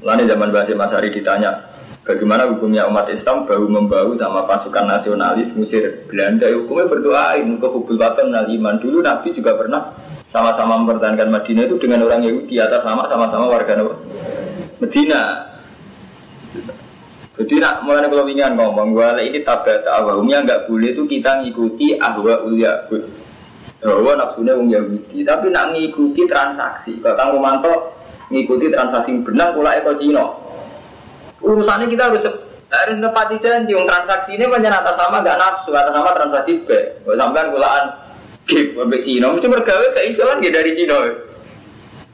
[0.01, 1.57] Lalu zaman Basim Masari ditanya,
[2.05, 6.49] bagaimana hukumnya umat Islam bahu membahu sama pasukan nasionalis musir Belanda?
[6.49, 8.75] Ya, hukumnya berdoain ke hubul watan iman.
[8.77, 9.93] Dulu Nabi juga pernah
[10.29, 13.73] sama-sama mempertahankan Madinah itu dengan orang Yahudi atas nama sama-sama warga
[14.77, 15.23] Medina.
[17.37, 21.93] Jadi nak mulai kalau ingin ngomong, gue ini tabat awalnya nggak boleh itu kita ngikuti
[22.01, 22.89] ahwa ulia
[23.77, 26.97] bahwa nafsunya wong Yahudi, tapi nak ngikuti transaksi.
[27.03, 27.93] Kang Romanto
[28.33, 30.25] ngikuti transaksi benar pula eko Cina.
[31.37, 32.25] Urusannya kita harus
[32.67, 33.77] harus nepati janji.
[33.77, 36.69] Yang transaksi ini banyak atas sama gak nafsu, atas sama transaksi B.
[37.05, 37.85] Sampai kulaan
[38.49, 40.97] gip sampai Cina, mesti mergawe ke iso kan dari Cina.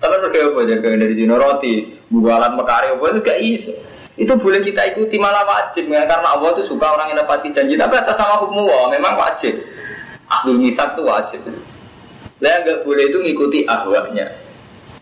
[0.04, 1.74] Tapi mergawe apa aja dari Cina roti,
[2.12, 3.74] bualan mekari apa itu gak iso.
[4.14, 7.74] Itu boleh kita ikuti malah wajib ya, karena Allah itu suka orang yang nepati janji.
[7.74, 9.58] Tapi atas sama hukum Allah memang wajib.
[10.34, 11.42] Ahlul misak itu wajib.
[12.42, 14.26] Lah nggak boleh itu ngikuti ahwaknya.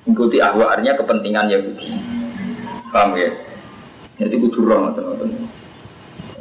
[0.01, 1.93] Ikuti ahwaarnya kepentingan Yahudi
[2.91, 3.29] paham ya?
[4.19, 5.47] Jadi kudu roh teman-teman.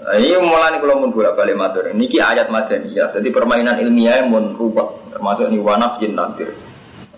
[0.01, 1.87] Nah, ini mulai kalau mau bolak balik matur.
[1.93, 3.15] Ini ayat madaniyah.
[3.15, 6.57] Jadi permainan ilmiah yang mau rubah termasuk ini wanaf jin nantir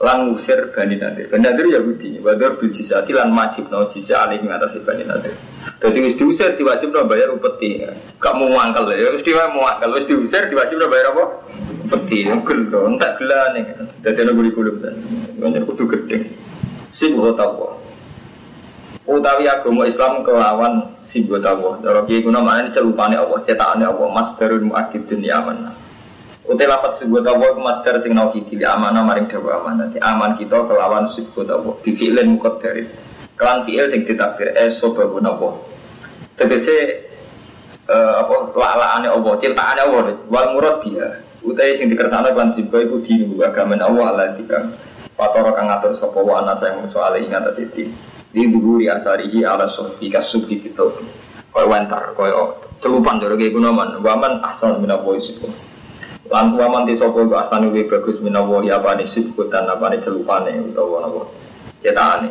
[0.03, 4.43] lan ngusir bani nantir bani nantir Yahudi wador bil jisati lan majib no jisa alih
[4.43, 5.39] mengatasi bani nantir
[5.79, 7.83] jadi wis diusir diwajib no bayar upeti.
[8.23, 11.25] Gak mau mangkal ya wis mau mangkal wis diusir diwajib no bayar apa
[11.93, 13.65] peti gelo tak gelah nih.
[14.01, 14.97] Jadi ada guli guli kan.
[15.37, 16.33] Banyak kudu gede.
[19.03, 24.63] Utawi agama Islam kelawan sing tahu cara kiai guna mana celupane Allah cetakane Allah masdarul
[24.63, 25.75] muakid dunia amanah.
[26.47, 29.91] Utai lapat sebuah tawa itu master sing nau kiti amanah maring amanah.
[30.03, 32.87] Aman kita kelawan sebuah tawa bifi'lin mukot dari
[33.35, 35.59] kelan fi'il sing ditakdir eso babu nawa
[36.39, 37.11] tegese
[37.91, 42.97] uh, apa lalaane Allah ciptaane Allah wal murad dia utai sing dikersana kelan sibuk iku
[43.03, 44.79] dinu agama Allah ala dikang
[45.23, 47.61] Fatoro kang ngatur sapa wa ana sayang soal ing atas.
[48.33, 48.43] Di
[48.89, 51.05] asarihi ala sufi kasubhi fitobi.
[51.53, 54.01] Kaya wentar, kaya celupan jare ge gunaman.
[54.01, 55.53] Waman asal minawa isiku.
[56.33, 60.59] Lan waman di sapa iku asane luwih bagus minawa ya apane sibku dan apane celupane
[60.59, 61.23] utawa napa.
[61.85, 62.29] Cetakane.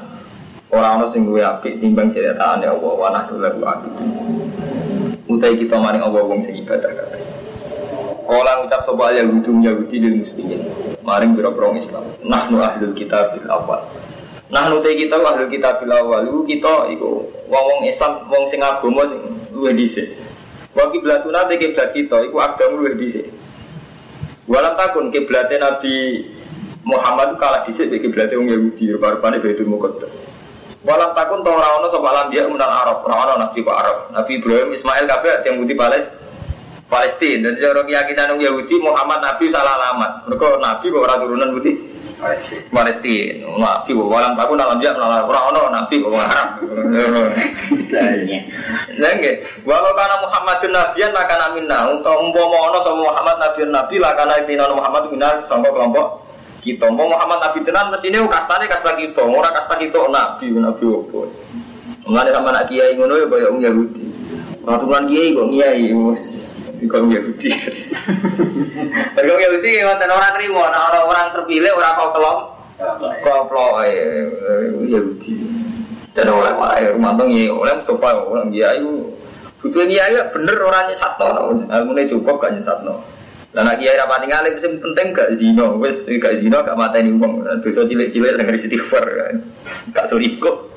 [0.73, 3.93] Ora ana sing luwih apik timbang cetakane Allah wa nahdu lahu abid.
[5.29, 7.40] Utai kita maring Allah wong sing ibadah kabeh.
[8.31, 10.63] Kala ngucap sapa Yahudi Yahudi lil muslimin.
[11.03, 12.15] Maring biro-biro Islam.
[12.23, 13.83] Nahnu ahlul kitab bil awal.
[14.47, 16.23] Nahnu te kita ahlul kitab bil awal.
[16.23, 19.19] Iku kita iku wong-wong Islam wong sing agama sing
[19.51, 20.15] luwih dhisik.
[20.71, 23.27] Wa kiblatuna te kiblat kita iku agama luwih dhisik.
[24.47, 26.23] Walam takun kiblate Nabi
[26.87, 30.07] Muhammad kalah dhisik iki kiblate wong Yahudi rupa-rupane Baitul Muqaddas.
[30.87, 33.97] Walam takun to ora ono sapa lambiya menal Arab, ora ono nabi kok Arab.
[34.15, 36.20] Nabi Ibrahim, Ismail kabeh yang putih Palestina.
[36.91, 37.47] Palestina.
[37.47, 40.27] Dan cara keyakinan Yahudi Muhammad Nabi salah alamat.
[40.27, 41.75] Mereka Nabi kok orang turunan putih
[42.67, 43.47] Palestina.
[43.55, 46.47] Nabi kok walam takun alam dia melalui orang ono Nabi kok Arab.
[48.99, 49.35] Nah, nggih.
[49.63, 51.87] Walau karena Muhammadun Nabiyan maka minna.
[51.87, 56.27] Untuk umpama ono sama Muhammad Nabiyan Nabi lah karena intina Muhammad minna sangka kelompok
[56.59, 56.91] kita.
[56.91, 61.25] Mau Muhammad Nabi tenan mestine kastane kasta kita, ora kasta kita Nabi, Nabi opo.
[62.05, 64.03] Mulane sama anak kiai ngono ya kaya wong Yahudi.
[64.61, 65.89] Ratusan kiai kok kiai
[66.87, 67.49] kok Yahudi.
[69.13, 72.37] Mergo Yahudi ngoten ora trimo, nah orang orang terpilih ora kau kelom.
[73.21, 73.85] Koplo
[74.85, 75.33] Yahudi.
[76.11, 78.83] Dan oleh wae rumah ya oleh Mustafa orang kiai
[79.61, 83.05] Butuh kiai ya bener orangnya satu, ilmune cukup gak nyesatno.
[83.53, 87.45] Lah nek kiai rapati ngalim sing penting gak zina, wis gak zina gak mateni wong.
[87.61, 89.35] Dosa cilik-cilik sing istighfar kan.
[89.93, 90.73] Gak selingkuh.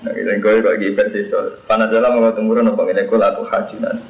[0.00, 1.40] Nah, kita gue kok gitu siswa.
[1.64, 4.00] Panas dalam mau temurun apa ini kul atau hajunan.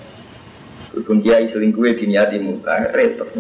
[0.91, 3.30] Pun kiai selingkuh di niati muka repot.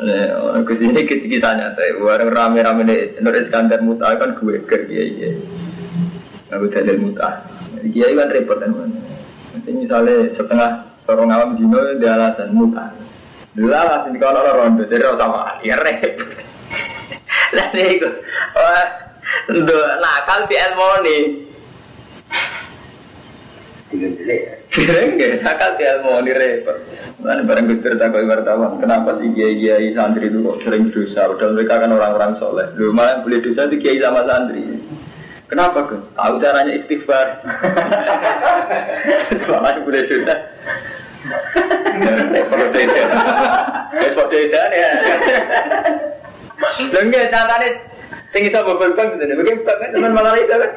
[0.00, 2.00] Nah, ke sini kisah nyata.
[2.00, 3.20] Warang rame-rame nih.
[3.20, 5.36] Nur Iskandar muta kan gue ke kiai.
[6.48, 7.44] Aku dari muta.
[7.84, 8.72] Kiai kan repot kan.
[9.52, 10.70] Nanti misalnya setengah
[11.04, 12.88] orang awam jino dia alasan muta.
[13.52, 16.24] Dulu alasan kalau rondo jadi sama ya repot.
[17.52, 18.12] Lah nih gue.
[19.50, 20.56] Untuk nakal di
[23.90, 26.78] Kira nggak nakal di Elmoni repot.
[27.18, 28.78] Mana barang gue cerita ke wartawan.
[28.78, 31.26] Kenapa sih kiai kiai santri itu kok sering dosa?
[31.26, 32.70] Padahal mereka kan orang-orang soleh.
[32.78, 34.62] Lu malah boleh dosa itu kiai sama santri.
[35.50, 35.98] Kenapa ke?
[36.14, 37.42] Tahu caranya istighfar.
[39.50, 40.34] Malah boleh dosa.
[42.30, 43.02] Repot beda.
[43.90, 44.90] Repot beda ya.
[46.94, 47.68] Lha nggih catane
[48.30, 49.18] sing iso bobol bang.
[49.18, 50.70] Mungkin kan teman malah iso kan.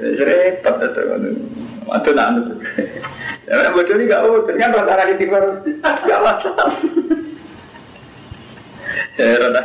[0.00, 1.00] Repot itu.
[1.84, 2.54] Aduh nak itu.
[3.44, 5.42] Ya orang bodoh ini gak utuh, kan rasa di timur
[5.84, 6.72] gak masalah.
[9.20, 9.62] Ya rada.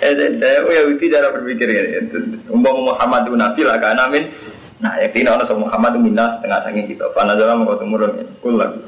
[0.00, 2.00] Eh, saya Yahudi cara berpikir ya.
[2.48, 4.26] Umpama Muhammad itu nabi lah kan amin.
[4.78, 7.04] Nah, ya tina ono sama Muhammad itu minas setengah sange kita.
[7.12, 8.26] Fana dalam mau temurun ya.
[8.40, 8.80] Kul lagi.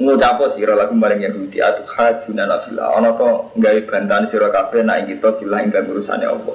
[0.00, 2.92] Ngucapo sira lagu maring Yahudi atuh hajuna nafila.
[3.00, 6.52] Ono kok gawe bantahan sira kabeh nak kita bilang ing urusane apa.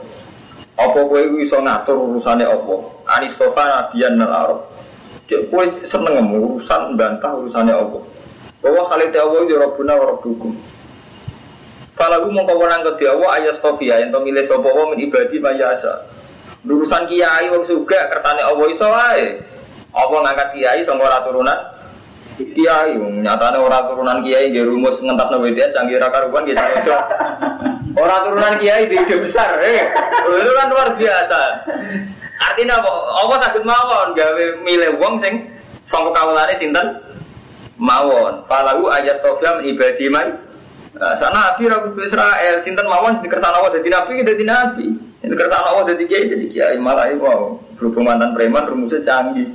[0.75, 2.75] Apa kowe iso ngatur urusane apa?
[3.19, 4.59] Aristofa nabiyan nal Arab.
[5.31, 7.99] Cek kowe seneng urusan bantah urusane apa?
[8.59, 10.51] Bahwa khalite Allah ya Rabbuna wa Rabbukum.
[11.95, 15.39] Kalau mau kau menang ke dia, wa ayas tofia yang milih sopo wa min ibadi
[15.39, 16.11] mayasa.
[16.67, 19.39] Urusan kiai wong suga kersane Allah iso wae.
[19.95, 21.59] Apa ngangkat kiai ora turunan
[22.35, 26.59] kiai wong nyatane ora turunan kiai nggih rumus ngentasno WDS canggih ra karuan nggih
[27.95, 28.03] sarojo.
[28.03, 29.87] Ora turunan kiai di ide besar, eh.
[30.27, 31.39] Itu kan luar biasa.
[32.35, 32.91] Artinya apa?
[33.23, 35.47] Allah sakit mawon gawe milih wong sing
[35.87, 36.87] sangka kawulane sinten?
[37.79, 38.43] Mawon.
[38.51, 40.43] Falahu ayas tofia ibadi mayasa.
[40.95, 44.87] Nah, sana nabi ragu Israel, sinten mawon di kersane Allah dadi nabi dadi nabi.
[45.23, 47.59] Ini kersane Allah dadi kiai dadi kiai malah itu wow.
[47.75, 49.51] Berhubung mantan preman rumusnya canggih.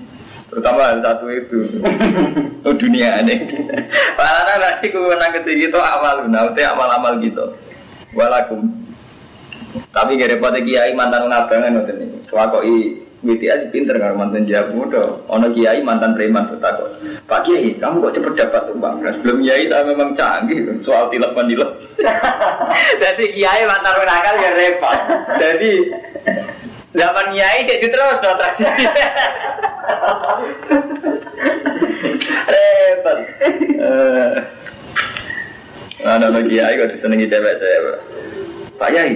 [0.53, 1.81] Terutama hal satu itu.
[2.69, 3.49] oh, dunia ini.
[4.19, 7.55] Karena nanti ketika itu amal, nanti amal-amal gitu.
[8.15, 8.67] Walakum.
[9.95, 12.19] Tapi gak repot kiai mantan ngabangan ngoten niku.
[12.35, 15.21] Wakoi Witi aja pinter nggak mantan jawab muda.
[15.29, 16.89] Ono kiai mantan preman bertakut.
[17.29, 19.05] Pak Kiai, kamu kok cepet dapat uang?
[19.05, 21.69] Nah, sebelum kiai saya memang canggih soal tilap mandilap.
[22.97, 24.99] Jadi kiai mantan nakal ya repot.
[25.37, 25.73] Jadi
[26.97, 28.89] zaman kiai jadi terus dong tradisi.
[32.57, 33.19] repot.
[36.01, 37.97] Nah, nama kiai kok disenangi cewek-cewek.
[38.81, 39.13] Pak Kiai,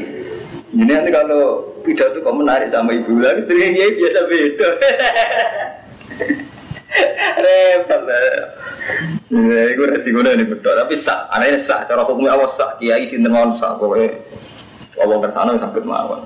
[0.77, 4.69] ini nanti kalau pidato kok menarik sama ibu lagi, sering dia biasa beda.
[7.45, 8.21] repot lah.
[9.33, 10.73] Ya, resiko ini betul.
[10.77, 11.83] Tapi sah, anehnya sah.
[11.89, 12.77] Cara hukumnya awas sah.
[12.79, 13.75] Kiai sinten mawon sah.
[13.81, 14.15] Pokoknya
[15.01, 16.23] Allah kersana sakit mawon.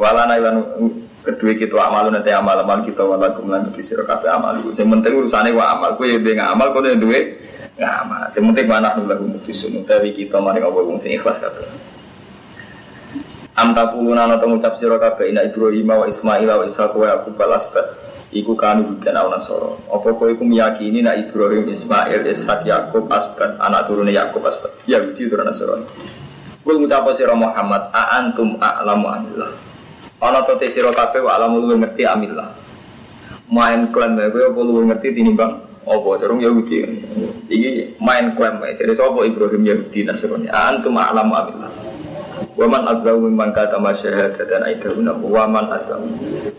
[0.00, 0.56] Walana ilan
[1.22, 4.58] kedua kita amal nanti amal amal kita wala kumlan di sira kafe amal.
[4.74, 5.90] Yang penting urusannya wa amal.
[6.00, 8.28] Kue nggak amal, kue duwe nggak amal.
[8.36, 9.84] Yang penting mana dulu lagu mutusun.
[9.88, 11.64] Tapi kita mari ngobrol wong sing ikhlas kafe.
[13.56, 18.00] Am takuluna ana ngucap sira kabeh ina Ibrahim wa Ismail wa Ishaq wa balas bat
[18.32, 19.76] iku kanu bukan ana nasara.
[19.92, 24.72] Apa kowe iku meyakini nek Ibrahim, Ismail, Ishaq, Yakub asbat anak turune Yakub asbat.
[24.88, 25.86] Yahudi turun Nasrani.
[26.64, 29.52] Kul ngucap sira Muhammad a antum a'lamu amillah.
[30.22, 32.56] Ana to te sira kabeh wa alamu ngerti amillah.
[33.52, 36.10] Main klaim kowe apa luwih ngerti tinimbang apa?
[36.22, 36.78] Durung Yahudi.
[37.50, 40.48] Iki main klaim jadi sapa Ibrahim Yahudi Nasrani.
[40.48, 41.72] Antum a'lamu amillah.
[42.52, 46.10] Waman azlamu mimman kata masyahada dan aidahuna Waman azlamu.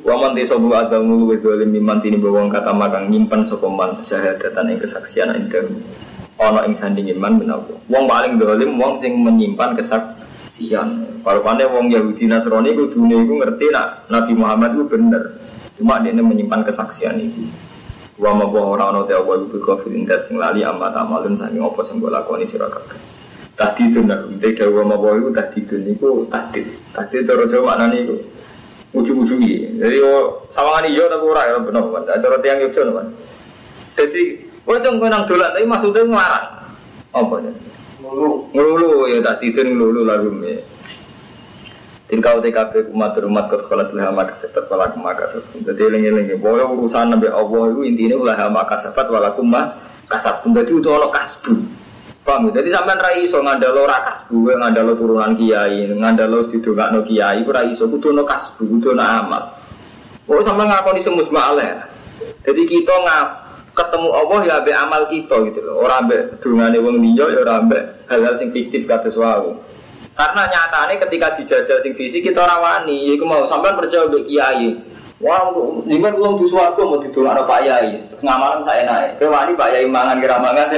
[0.02, 5.30] Waman tisobu azlamu luwe dolim mimman tini bawang kata makang nyimpan sokoman syahadatan yang kesaksian
[5.30, 5.70] aidahu
[6.42, 11.22] Ono ing sandingin man benawa Wong paling dolim wong sing menyimpan kesaksian.
[11.22, 15.24] Parupane wong Yahudi Nasrani ku dunia itu ngerti nak Nabi Muhammad itu bener.
[15.78, 17.48] Cuma dia menyimpan kesaksian itu
[18.24, 22.00] Wa ma orang ono te awal bi kafirin sing lali amat amalun sangi opo sing
[22.00, 22.72] bola lakoni sira
[23.60, 26.64] Tadi itu nak udah dawa mau itu tadi itu niku tadi
[26.96, 28.16] tadi terus Jawa mana niku
[28.96, 29.76] ujung-ujung ini.
[29.76, 32.04] Jadi oh sawangan iyo tapi ora ya benar kan.
[32.24, 33.08] Cara tiang yo kan.
[34.00, 34.24] Jadi
[34.72, 36.48] oh itu nang dolan tapi maksudnya ngarang.
[37.12, 37.52] Apa ya?
[38.02, 38.56] Ngulu.
[38.56, 40.30] Ngulu ya tadi itu ngulu lalu
[42.14, 42.22] me.
[42.22, 45.74] Tilka TKP umat umat kot kelas leha maka sepat walakum maka sepat.
[45.74, 46.38] Jadi lengi-lengi.
[46.38, 50.46] Bahwa urusan nabi Allah itu intinya leha maka sepat walakum maka kasab.
[50.46, 51.54] Jadi itu ono kasbu.
[52.24, 52.56] Paham?
[52.56, 57.84] Jadi sampean ra iso ngandalo ra kasbu, ngandalo turunan kiai, ngandalo sidongakno kiai, ora iso
[57.92, 59.44] kudu ono kasbu, kudu ono amal.
[60.32, 61.84] Oh sampean ngakoni semus ma'aleh.
[62.48, 63.28] Jadi kita ngap
[63.76, 65.84] ketemu Allah ya ambek amal kita gitu loh.
[65.84, 69.73] Ora ambek dungane wong liya ya ora ambek hal-hal sing fiktif kados wae.
[70.14, 74.70] Karena nyatane ketika dijajal sing fisik kita ora wani, iku mau sampean percaya mbek kiai.
[75.24, 75.56] Wah,
[75.88, 79.24] jangan belum di suatu mau ada Pak Yai, ngamalan saya naik.
[79.24, 80.68] Kewani Pak Yai mangan kira mangan.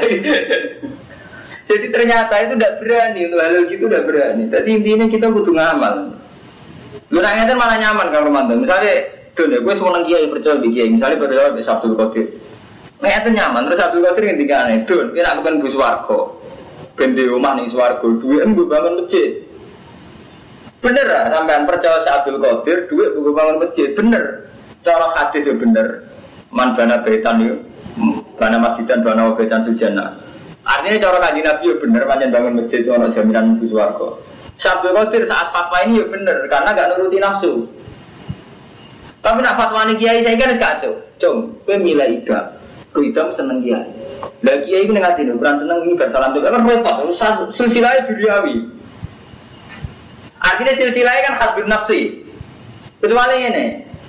[1.65, 4.43] Jadi ternyata itu tidak berani untuk hal gitu tidak berani.
[4.53, 6.13] Jadi intinya kita butuh ngamal.
[7.09, 8.61] Lu nanya kan malah nyaman kalau mantan.
[8.61, 10.93] Misalnya, tuh deh, gue semua kiai percaya di kiai.
[10.93, 12.25] Misalnya percaya di Sabtu Qadir.
[13.01, 13.65] Nah itu nyaman.
[13.65, 14.77] Terus Sabtu Qadir yang tiga aneh.
[14.85, 16.19] Tuh, kita aku kan bus warko.
[16.95, 18.19] Ben di rumah nih swargo.
[18.19, 19.43] Duit gue bangun masjid.
[20.79, 22.87] Bener lah, sampean percaya Sabtu Qadir.
[22.87, 23.91] Duit gue bangun masjid.
[23.95, 24.47] Bener.
[24.85, 26.07] Cara hadis ya bener.
[26.55, 27.59] Man bana betan yuk.
[28.39, 30.25] Bana masjid dan bana betan sujana.
[30.65, 34.07] Artinya cara kaji Nabi ya bener, panjang bangun masjid itu ada jaminan mungkin suarga.
[34.57, 37.69] Sabtu Qadir saat fatwa ini ya bener, karena gak nuruti nafsu.
[39.21, 40.93] Tapi nak fatwa kiai saya kan kacau.
[41.21, 42.59] Cung, gue milih ida,
[42.91, 43.94] gue seneng kiai.
[44.45, 46.95] Lah kiai ini ngerti nih, bukan seneng ini bersalam juga kan repot.
[47.57, 48.55] Silsilahnya duniawi.
[50.37, 51.99] Artinya silsilahnya kan hasbun nafsi.
[53.01, 53.65] Kecuali ini,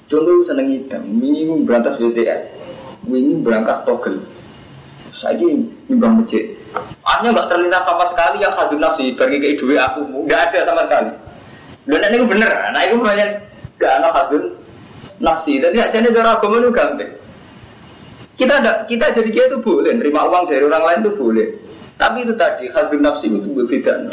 [0.09, 2.43] contoh seneng ida, ini berantas BTS,
[3.09, 4.21] ini berangkas togel.
[5.17, 6.53] Saya ini nyumbang masjid.
[7.05, 10.83] Artinya nggak terlintas sama sekali yang hadun nafsi bagi ke duit aku nggak ada sama
[10.85, 11.11] sekali.
[11.87, 13.31] Dan ini bener, nah itu banyak
[13.79, 14.59] gak ada hadun
[15.23, 15.63] nafsi.
[15.63, 17.13] Jadi aja ini cara agama itu gampang.
[18.37, 21.49] Kita ada, kita jadi dia itu boleh, nerima uang dari orang lain itu boleh.
[21.97, 24.12] Tapi itu tadi hadun nafsi itu berbeda.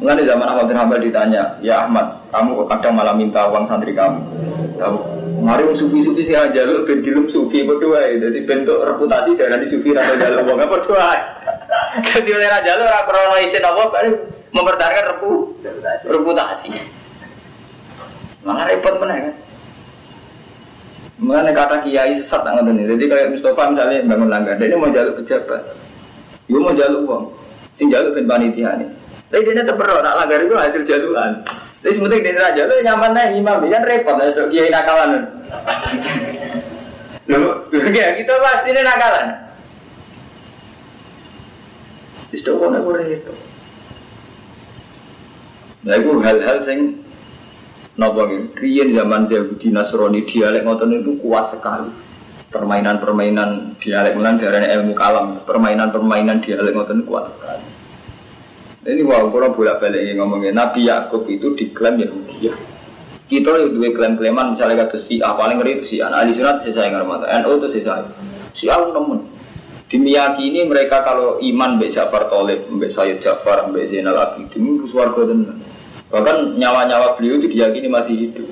[0.00, 4.24] Mengenai zaman Ahmad bin Hanbal ditanya, ya Ahmad, kamu kadang malah minta uang santri kamu.
[5.38, 8.26] Mari sufi-sufi sih aja lu ben dilum sufi berdua ya.
[8.26, 11.14] Jadi bentuk reputasi dari sufi atau jalur wong apa doa.
[12.02, 14.08] Jadi oleh raja lu ora krono isin apa kali
[14.50, 15.30] mempertahankan repu
[16.10, 16.68] reputasi.
[18.42, 19.34] Malah repot mana kan.
[21.18, 22.84] Mengenai kata kiai sesat nggak nih.
[22.94, 25.62] Jadi kayak Mustafa misalnya bangun langgar, dia mau jalur pejabat,
[26.46, 27.24] dia mau jalur uang,
[27.74, 28.86] sing jalur ben panitia nih.
[29.28, 31.42] Tapi dia tetap berdoa, nak langgar itu hasil jaluran.
[31.82, 35.10] Jadi sementing di raja lu nyaman nih imam, kan repot so kiai nakalan.
[37.28, 39.26] Loh, ya kita pasti ini nakalan.
[42.48, 43.32] Kok nek itu.
[45.86, 47.00] Nah itu hal-hal sing
[47.98, 51.90] Napa Riyen zaman Yahudi Nasrani dialek ngoten itu kuat sekali.
[52.48, 57.66] Permainan-permainan dialek mulan darane ilmu kalam, permainan-permainan dialek ngoten kuat sekali.
[58.88, 62.54] Ini wow, kalau bolak balik ngomongin Nabi Yakub itu diklaim Yahudi ya.
[63.28, 66.08] Kita itu dua klaim-klaiman misalnya kata si A paling ngeri si A.
[66.08, 68.08] Nah, di sunat saya ngerti NU itu saya.
[68.56, 69.28] Si A nemen.
[69.92, 75.32] Dimiyakini mereka kalau iman Mbak Ja'far Tolib, Mbak Sayyid Ja'far, Mbak Zainal Abidin itu suarga
[75.32, 75.60] dan
[76.08, 78.48] Bahkan nyawa-nyawa beliau itu diyakini masih hidup.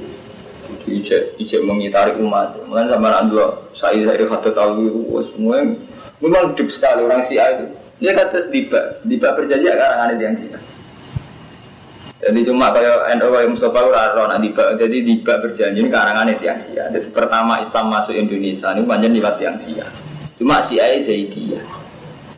[0.86, 2.54] ijek ijek mengitari umat.
[2.68, 5.00] Mulai sama anak dua, saya saya kata tahu itu
[5.34, 5.58] semua
[6.22, 7.66] memang deep sekali orang Syiah itu.
[7.96, 10.62] Dia kata diba, diba berjanji akan ada yang Syiah.
[12.16, 16.60] Jadi cuma kayak NU kayak Mustafa Uraro nak diba, jadi diba berjanji ini karangan yang
[16.60, 16.86] Syiah.
[16.92, 19.90] Jadi pertama Islam masuk Indonesia ini banyak lewat yang Syiah.
[20.36, 21.64] Cuma Syiah Zaidiyah.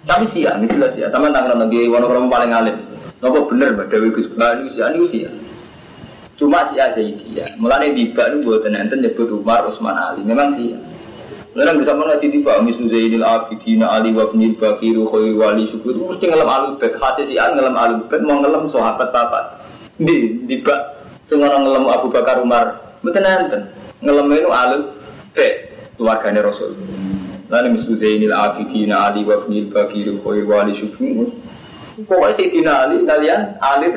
[0.06, 1.10] Tapi Syiah ini jelas Syiah.
[1.10, 2.76] Taman tangan nabi Wonokramo paling alim.
[3.18, 5.34] Nopo bener Mbak Dewi Gus Bah ini Syiah ini Syiah.
[6.38, 7.58] Cuma Syiah Zaidiyah.
[7.58, 10.22] Mulane tiba itu buat enten nyebut Umar Utsman Ali.
[10.22, 10.78] Memang Syiah.
[11.58, 15.96] Lalu bisa mana jadi Pak Misnu Zainil Abidin Ali wa Ibnil Bakiru Khoi Wali Syukur
[15.96, 19.64] mesti ngelam alubet Hasil si An ngelam alubet mau ngelam sahabat apa
[19.98, 20.80] Di Pak
[21.26, 23.58] semua ngelam Abu Bakar Umar Betul nanti
[24.04, 25.52] ngelam itu alubet
[25.98, 26.78] keluarganya Rasul
[27.50, 31.32] Lalu Misnu Zainil Abidin Ali wa Ibnil Bakiru Khoi Wali Syukur
[32.06, 33.88] Pokoknya Sayyidina Ali kalian Ali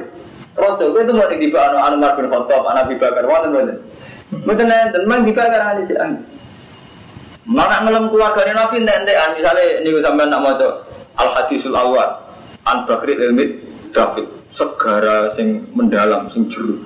[0.58, 3.78] Rasul itu mau di Pak Anu Umar bin Khattab Abu Bakar Wonten betul
[4.44, 6.18] Betul nanti memang dibakar Ali si An
[7.46, 10.54] Mana ngelem keluarga Nabi ente-entean misalnya ini sampai nak mau
[11.18, 12.22] al hadisul awal
[12.70, 13.58] an bakri ilmi
[13.90, 16.78] David segara sing mendalam sing juru.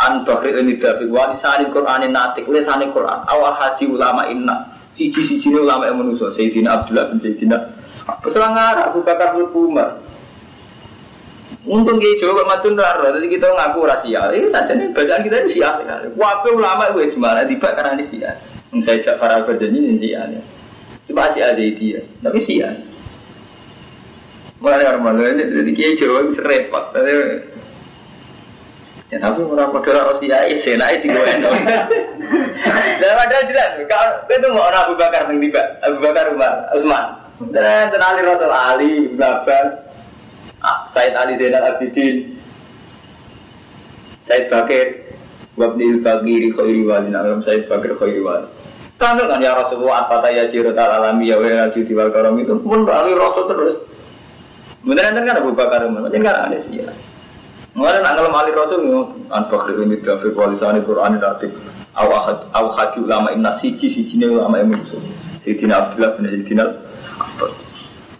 [0.00, 3.20] An bakri ilmi David Quran natik lesani Quran.
[3.28, 4.64] Awal hadi ulama inna
[4.96, 7.58] siji siji ulama yang manusia Sayyidina Abdullah bin Sayyidina
[8.24, 10.00] Peselang Abu Bakar bin Umar
[11.66, 14.30] Untung kita coba matun raro, jadi kita ngaku rahasia.
[14.30, 16.06] Ini saja nih bacaan kita ini sia sekali.
[16.14, 18.38] Wape ulama itu cuma tiba karena ini sia.
[18.86, 20.42] Saya cak para ini sia nih.
[21.10, 22.70] Cuma sia dia, tapi sia.
[24.62, 26.84] Mulai orang malu ini jadi kita coba bisa repot.
[29.06, 31.22] Ya tapi orang perkara Rusia ya senai di gue.
[32.98, 37.04] Dan padahal jelas, kalau itu mau orang Abu Bakar tiba, Abu Bakar Umar, Utsman.
[37.54, 39.85] Dan tenali Rasul Ali, Babar,
[40.94, 42.38] Said Ali Zainal Abidin.
[44.26, 45.06] Said Bakir.
[45.56, 48.44] Wabnil Bagiri Khairi Wali Nalam Said Bakir Khairi Wali
[49.00, 52.88] Tanya kan ya Rasulullah Atata ya jirat alami ya wa judi wal karam itu pun
[52.88, 53.76] balik Rasul terus.
[54.80, 56.88] Beneran kan Abu Bakar Jadi kan ada sih ya.
[57.76, 58.80] Mengenai nak ngelam Ali Rasul
[59.28, 61.52] An Bakri ini Dafiq Walisani Quran Ratib.
[61.96, 65.00] Aw hadi ulama imna siji Siji ini ulama musuh
[65.44, 66.64] Sayyidina Abdullah bin Sayyidina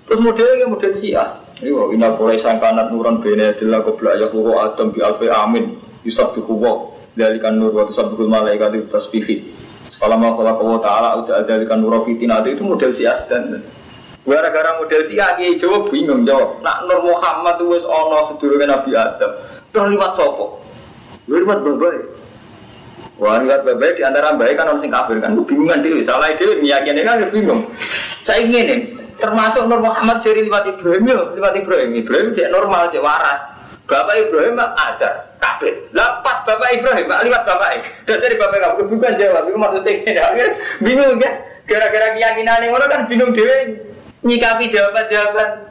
[0.09, 4.93] Terus modelnya model Syiah Iya, ina kulai sangkanat nuran bene adalah kobra ya kuhu adam
[4.93, 9.37] bi alfi amin Yusab bi kuwa Dalikan nur wa tusab bi malaikat itu tasbihi.
[9.97, 13.65] Mau kalau kau ta'ala udah dalikan nur fitin ada itu model si asdan.
[14.27, 18.91] Gara-gara model si aki jawab bingung jawab Nak Nur Muhammad itu wis ono sedurungan Nabi
[18.99, 19.33] Adam
[19.71, 20.59] Terus liwat sopo
[21.31, 21.99] Liwat babai
[23.23, 26.59] Wah, liwat babai di antara baik kan orang sing kafir kan bingungan dulu Salah itu
[26.59, 27.71] meyakini kan bingung.
[28.27, 28.79] Saya ingin nih
[29.21, 31.91] termasuk Nur Muhammad jadi lewat Ibrahim ya, lewat Ibrahim.
[31.97, 33.57] Ibrahim cek normal, cek waras.
[33.87, 35.75] Bapak Ibrahim mah ajar, kafir.
[35.95, 37.87] Lah pas Bapak Ibrahim, liwat Bapak.
[38.03, 39.93] Dan dari Bapak kamu bukan jawab, itu maksudnya
[40.43, 40.47] ya,
[40.83, 41.31] bingung ya.
[41.67, 43.83] Gara-gara keyakinan yang orang kan bingung dewe
[44.23, 45.67] nyikapi jawaban-jawaban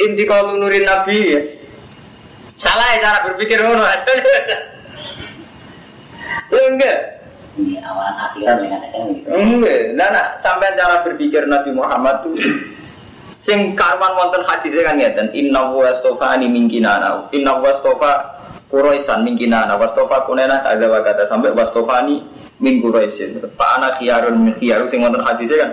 [0.00, 1.40] inti kalau nurin Nabi ya.
[2.56, 3.84] Salah ya cara berpikir ngono.
[6.46, 6.98] Enggak,
[7.58, 8.80] Ini awalan akhirat dengan
[9.12, 9.28] gitu.
[9.28, 12.36] Enggak, nah, nah sampai cara berpikir Nabi Muhammad tuh
[13.46, 17.30] sing karwan wonten hadis kan ngeten inna wa astofani min kinana.
[17.30, 18.12] Inna wa astofa
[18.66, 19.78] Quraisan min kinana.
[19.78, 21.30] Wastofa kunena ada wa kata.
[21.30, 22.26] Sampai wastofani
[22.58, 23.38] min Quraisin.
[23.54, 25.72] Pak anak khiyarun min khiyarun sing wonten hadis kan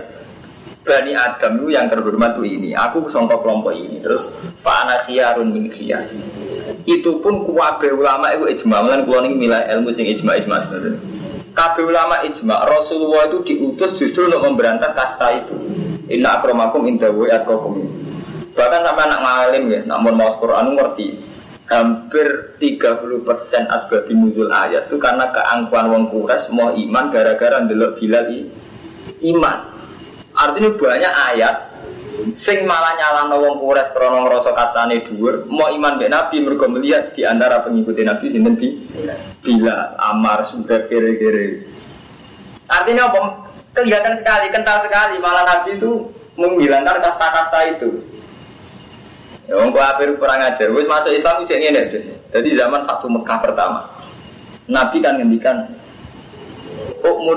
[0.83, 3.97] Bani Adam itu yang terhormat ini aku songkok kelompok ini.
[3.97, 4.29] Terus
[4.61, 6.05] Pak anak khiyarun min khiyar.
[6.85, 8.85] Itu pun kuwabe ulama itu ijma.
[8.85, 10.99] Lan kula niki milah ilmu sing ijma ijma sebenarnya
[11.53, 15.55] Kabeh ulama ijma Rasulullah itu diutus justru untuk memberantas kasta itu.
[16.11, 17.79] Inna akromakum inda wa atqakum.
[18.53, 21.31] Bahkan sampai anak ngalim ya, namun mau Quran ngerti.
[21.63, 23.23] Hampir 30%
[23.71, 28.29] asbab nuzul ayat itu karena keangkuhan wong kures mau iman gara-gara ndelok Bilal
[29.23, 29.57] iman.
[30.37, 31.55] Artinya banyak ayat
[32.37, 37.15] sing malah nyalahno wong kures krana ngrasa katane dhuwur, mau iman mbek Nabi mergo melihat
[37.17, 38.69] di antara pengikut Nabi sinten bi
[39.43, 41.67] Bila, Amar, sudah kere-kere.
[42.71, 43.52] Artinya apa?
[43.73, 45.17] Kelihatan sekali, kental sekali.
[45.17, 47.89] Malah Nabi itu menghilangkan kasta-kasta itu.
[49.49, 50.71] Ya, wong kafir kurang ajar.
[50.71, 52.03] Wis masuk Islam itu ngene deh.
[52.31, 53.81] Jadi zaman Fatu Mekah pertama.
[54.69, 55.57] Nabi kan ngendikan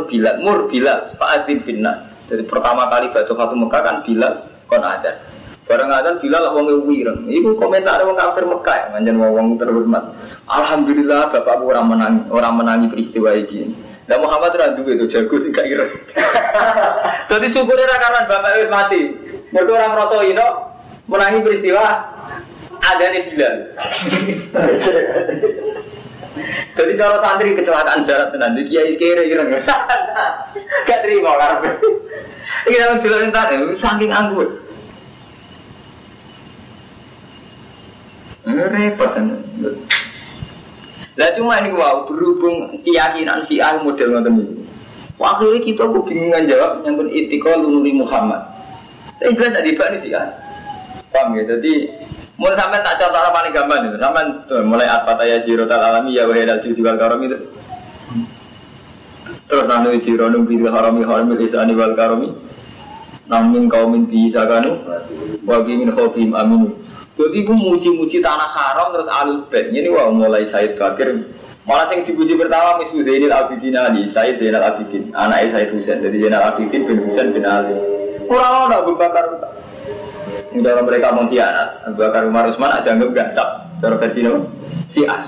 [0.07, 1.99] Bilal, Mur Bilal, Pak Azim bin Nas.
[2.31, 4.35] Jadi pertama kali baca Fatu Mekah kan Bilal
[4.71, 5.19] kon ada.
[5.67, 7.27] Barang ada Bilal wong wireng.
[7.27, 10.15] Iku komentar wong kafir Mekah, ya, manjen wong wong terhormat.
[10.47, 13.75] Alhamdulillah bapakku orang menangi, orang menangi peristiwa ini.
[14.07, 15.67] Dan Muhammad ra duwe itu jago sih gak.
[17.27, 19.01] Jadi syukurnya ra karena bapak wis mati.
[19.51, 20.47] Mergo orang merasa ino
[21.11, 21.85] menangi peristiwa
[22.87, 23.57] ada nih Bilal.
[26.77, 29.43] Jadi cara santri kecelakaan jarak tenan di kiai kere kira
[30.87, 31.73] Gak terima karena
[32.67, 34.49] Ini yang jelas tadi saking anggur.
[38.47, 39.27] Repot kan.
[41.17, 44.37] Lah cuma ini wow berhubung keyakinan si A model ngoten.
[45.17, 48.45] Waktu itu kita kebingungan jawab nyambut itikol nuri Muhammad.
[49.17, 50.29] Tapi tadi pak si A.
[51.09, 51.57] Paham ya?
[51.57, 51.89] Jadi
[52.37, 53.97] mulai sampai tak contoh paling gampang itu.
[53.97, 54.29] Sampai
[54.61, 57.39] mulai apa taya jiro tal alami ya wahai dal judi wal karom itu.
[59.49, 62.37] Terus nanu jiro nung bil harami harami lisani wal karomi.
[63.25, 64.85] Namin kaumin bisa kanu.
[65.49, 66.77] Wagi min khofim aminu.
[67.17, 69.73] Jadi gue muji-muji tanah haram terus alul bed.
[69.73, 71.33] Ini wah mulai Said Bakir.
[71.67, 75.99] Malah yang dipuji pertama misu Zainal Abidin Ali, Said Zainal Abidin, anaknya Said Husain.
[76.05, 77.75] Jadi Zainal Abidin bin Husain bin Ali.
[78.29, 79.27] Kurang ada Abu Bakar.
[80.57, 83.49] Dalam mereka mengkhianat, Abu Bakar Umar Usman ada anggap gansap.
[83.81, 84.41] Cara versi apa?
[84.89, 85.19] Si A.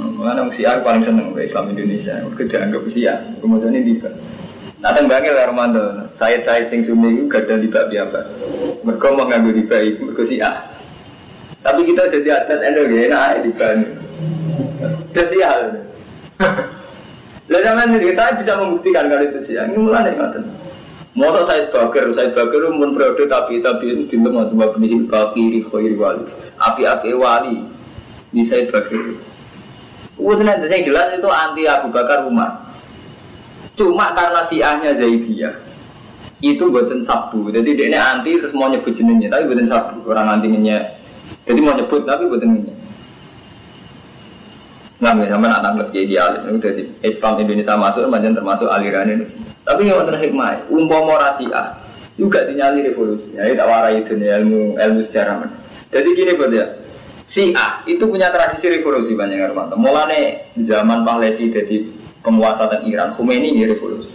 [0.00, 2.24] Mengenai si A paling seneng Islam Indonesia.
[2.38, 3.04] Kerja anggap si.
[3.40, 4.16] Kemudian ini juga.
[4.84, 5.80] Nah tembangnya lah Romanto,
[6.20, 8.20] saya saya sing sunni itu gak ada riba biasa.
[8.84, 10.52] Mereka mau nganggu riba itu mereka si A.
[11.64, 13.86] Tapi kita jadi atlet ya, enak riba ini.
[15.16, 15.60] Jadi hal.
[17.48, 19.56] Lalu zaman ini saya bisa membuktikan kalau itu sih.
[19.56, 20.44] Ini mulai nih ngatain.
[21.16, 25.62] Mau saya bakar, saya bakar pun periode tapi tapi itu di tengah dua pendidik kafiri
[25.62, 26.26] khairi wali,
[26.58, 27.70] api-api wali,
[28.34, 29.14] ini saya bakar.
[30.18, 32.63] Udah nanti jelas itu anti Abu Bakar Umar.
[33.74, 35.54] Cuma karena siahnya Zaidiyah
[36.44, 37.48] itu buatan sabu.
[37.48, 40.04] Jadi dia ini anti terus mau nyebut jenengnya, tapi buatan sabu.
[40.06, 40.78] Orang antinya.
[41.48, 42.76] Jadi mau nyebut tapi buatan jenengnya.
[45.02, 49.36] Nah, misalnya anak anggap jadi alim, itu jadi Islam Indonesia masuk, macam termasuk aliran Indonesia.
[49.66, 51.76] Tapi yang terakhir hikmah, umpama rasiah
[52.16, 53.36] juga dinyali revolusi.
[53.36, 55.44] Ya, tak warai nih ilmu ilmu sejarah.
[55.92, 56.66] Jadi gini buat ya,
[57.28, 59.76] si A itu punya tradisi revolusi banyak orang.
[59.76, 61.76] Mulane zaman Pahlavi jadi
[62.24, 64.10] penguasa dan Iran, Khomeini ini revolusi.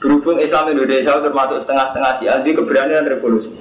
[0.00, 3.52] Berhubung Islam Indonesia termasuk setengah-setengah Syiah, di keberanian revolusi.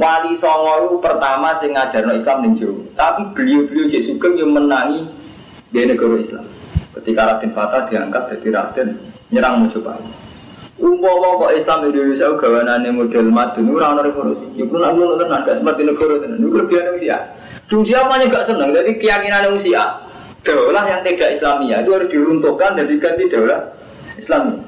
[0.00, 2.54] Wali Songo itu pertama sing ngajarno Islam ning
[2.96, 5.04] Tapi beliau-beliau Cek Sugeng yang menangi
[5.68, 6.46] di negara Islam.
[6.96, 8.88] Ketika Raden Fatah diangkat jadi Raden
[9.28, 10.08] nyerang Mojopahit.
[10.80, 14.48] Umpama kok Islam Indonesia gawanane model madun ora ana revolusi.
[14.56, 16.40] Iku nak ngono tenan gak seperti negara tenan.
[16.40, 17.22] Iku lebihan wong Syiah.
[17.68, 18.68] Wong gak seneng.
[18.72, 20.09] Jadi keyakinan Syiah
[20.44, 23.60] daulah yang tidak Islamia itu harus diruntuhkan dan diganti daulah
[24.16, 24.60] Islamia.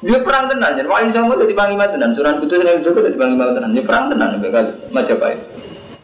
[0.00, 3.76] Dia perang tenan, jadi wali sama itu dipanggil tenan, suran putus dan juga dipanggil tenan.
[3.76, 5.40] Dia perang tenan, mereka Majapahit.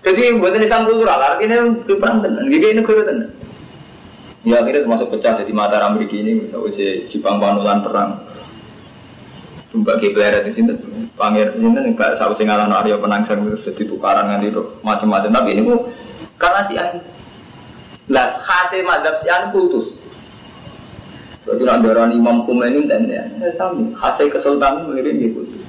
[0.05, 3.33] Jadi buat Islam kultural, artinya itu perang tenan, gini negara tenan.
[4.47, 8.11] Ya akhirnya termasuk pecah jadi Mataram Amerika ini, misalnya si Jepang Panulan perang.
[9.75, 10.73] Mbak Kibler di sini,
[11.19, 14.53] Pangir di sini, nggak sahabat singalan Aryo penangsang itu jadi tukaran nanti
[14.85, 15.33] macam-macam.
[15.33, 15.63] Tapi ini
[16.39, 16.75] karena si
[18.07, 18.87] Lah hasil
[19.23, 19.87] si anu kultus.
[21.47, 23.23] Jadi orang Imam Khomeini dan ya,
[23.55, 25.63] sami hasil kesultanan mirip di kultus.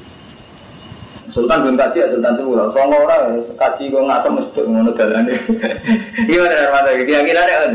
[1.38, 2.72] Sultan belum kaji ya Sultan semua.
[2.74, 3.24] Soalnya orang
[3.60, 5.36] kaji kok ngasam mesti ngono dalane.
[6.30, 6.90] Gimana Armada?
[6.98, 7.74] Keyakinannya kan?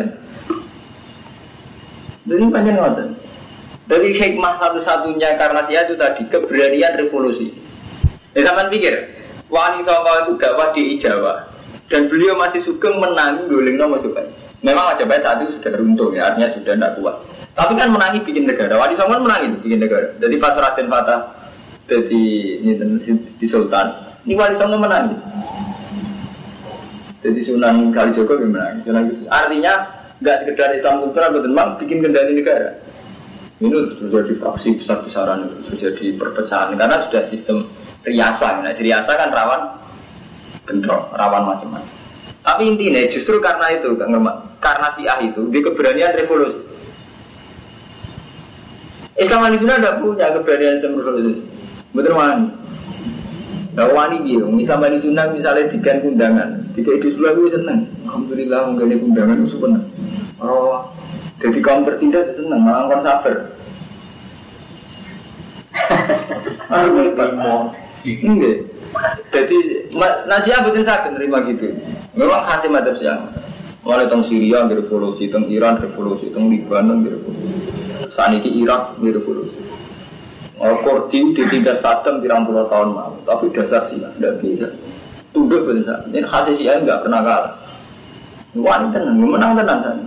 [2.27, 3.09] Jadi panjang ngoten.
[3.87, 7.53] Jadi hikmah satu-satunya karena si itu tadi keberanian revolusi.
[8.33, 8.95] Ya sampean pikir,
[9.53, 11.45] Wani Songo itu dakwah di Jawa
[11.93, 14.25] dan beliau masih sugeng menang guling nomor coba.
[14.63, 17.17] Memang Majapahit saat itu sudah runtuh ya, artinya sudah tidak kuat.
[17.53, 18.79] Tapi kan menangi bikin negara.
[18.79, 20.15] Wali Songo menangi bikin negara.
[20.23, 21.21] Jadi pas Raden Fatah
[21.91, 22.25] jadi
[22.63, 22.73] ini
[23.37, 25.19] di Sultan, ini Wali Songo menangi.
[27.23, 28.87] Jadi Sunan Kalijogo yang menangi.
[28.87, 29.75] Sunan Artinya
[30.23, 32.71] nggak sekedar Islam kultural, betul memang bikin kendali negara.
[33.63, 37.71] Ini terjadi fraksi besar-besaran, terjadi perpecahan karena sudah sistem
[38.03, 38.59] riasa.
[38.59, 39.63] Nah, riasa kan rawan
[40.67, 42.02] bentrok, rawan macam-macam.
[42.43, 43.95] Tapi intinya justru karena itu,
[44.59, 46.59] karena si ah itu, di keberanian revolusi.
[49.15, 51.47] Islam Sunnah tidak punya keberanian revolusi.
[51.95, 52.51] Betul wani.
[53.79, 57.87] Nah wani dia, Islam Sunnah misalnya dikan undangan, tiga itu sudah gue seneng.
[58.11, 59.85] Alhamdulillah mengenai undangan itu seneng.
[60.43, 60.91] Oh,
[61.39, 63.37] jadi kaum tertindas seneng, malah kon sabar.
[68.03, 68.72] Enggak.
[69.33, 69.89] Jadi
[70.29, 71.73] nasihat betul sakit nerima gitu.
[72.13, 73.33] Memang hasil madhab siang.
[73.83, 77.59] Mulai teng Syria revolusi, teng Iran revolusi, teng Libanon revolusi.
[78.15, 79.59] Saat ini Irak revolusi.
[80.63, 84.71] Kordi ditindas Saddam pirang puluh tahun lalu, tapi dasar sih tidak bisa.
[85.35, 85.83] Tunduk betul
[86.15, 87.53] Ini hasil sih nggak pernah kalah.
[88.55, 90.05] Tenang, menang tenang sana.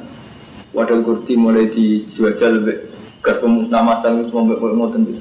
[0.71, 2.87] Wadah Kordi mulai dijual lebih
[3.25, 5.11] gas pemusnah masa itu semua mau tentu.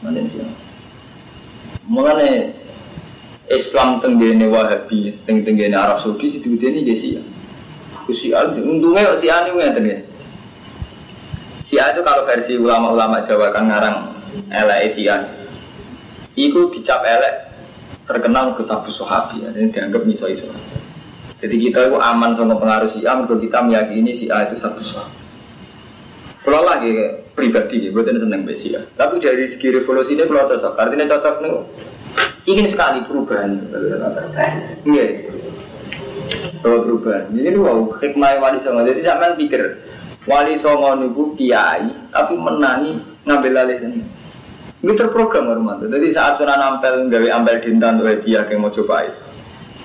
[0.00, 0.40] Mana sih?
[1.86, 2.54] Mengenai
[3.50, 7.24] Islam tenggene Wahabi, teng tenggene Arab Saudi situ ini dia Syiah.
[8.06, 9.98] Syiah untungnya si Ani ngeten ya.
[11.66, 13.96] Syiah itu kalau versi ulama-ulama Jawa kan ngarang
[14.50, 15.26] elek Syiah.
[16.38, 17.50] Iku dicap elek
[18.06, 20.26] terkenal ke sabu sahabi ya, dan dianggap iso.
[21.42, 25.21] Jadi kita itu aman sama pengaruh Syiah, kalau kita meyakini Syiah itu sabu sahabi.
[26.42, 26.90] Kalau lagi
[27.38, 28.82] pribadi, tidak seneng besi ya.
[28.98, 31.54] Tapi dari segi revolusi ini kalau cocok, artinya cocok nih.
[32.50, 33.50] Ingin sekali perubahan.
[34.82, 35.06] Iya.
[36.60, 37.30] Kalau perubahan.
[37.30, 38.82] Jadi wow, hikmah wali songo.
[38.82, 39.62] Jadi sampean pikir
[40.26, 44.02] wali songo niku kiai, tapi menangi ngambil alih ini.
[44.82, 45.86] Ini terprogram Romanto.
[45.86, 49.06] Jadi saat sudah nampel gawe ampel dintan untuk hadiah yang mau coba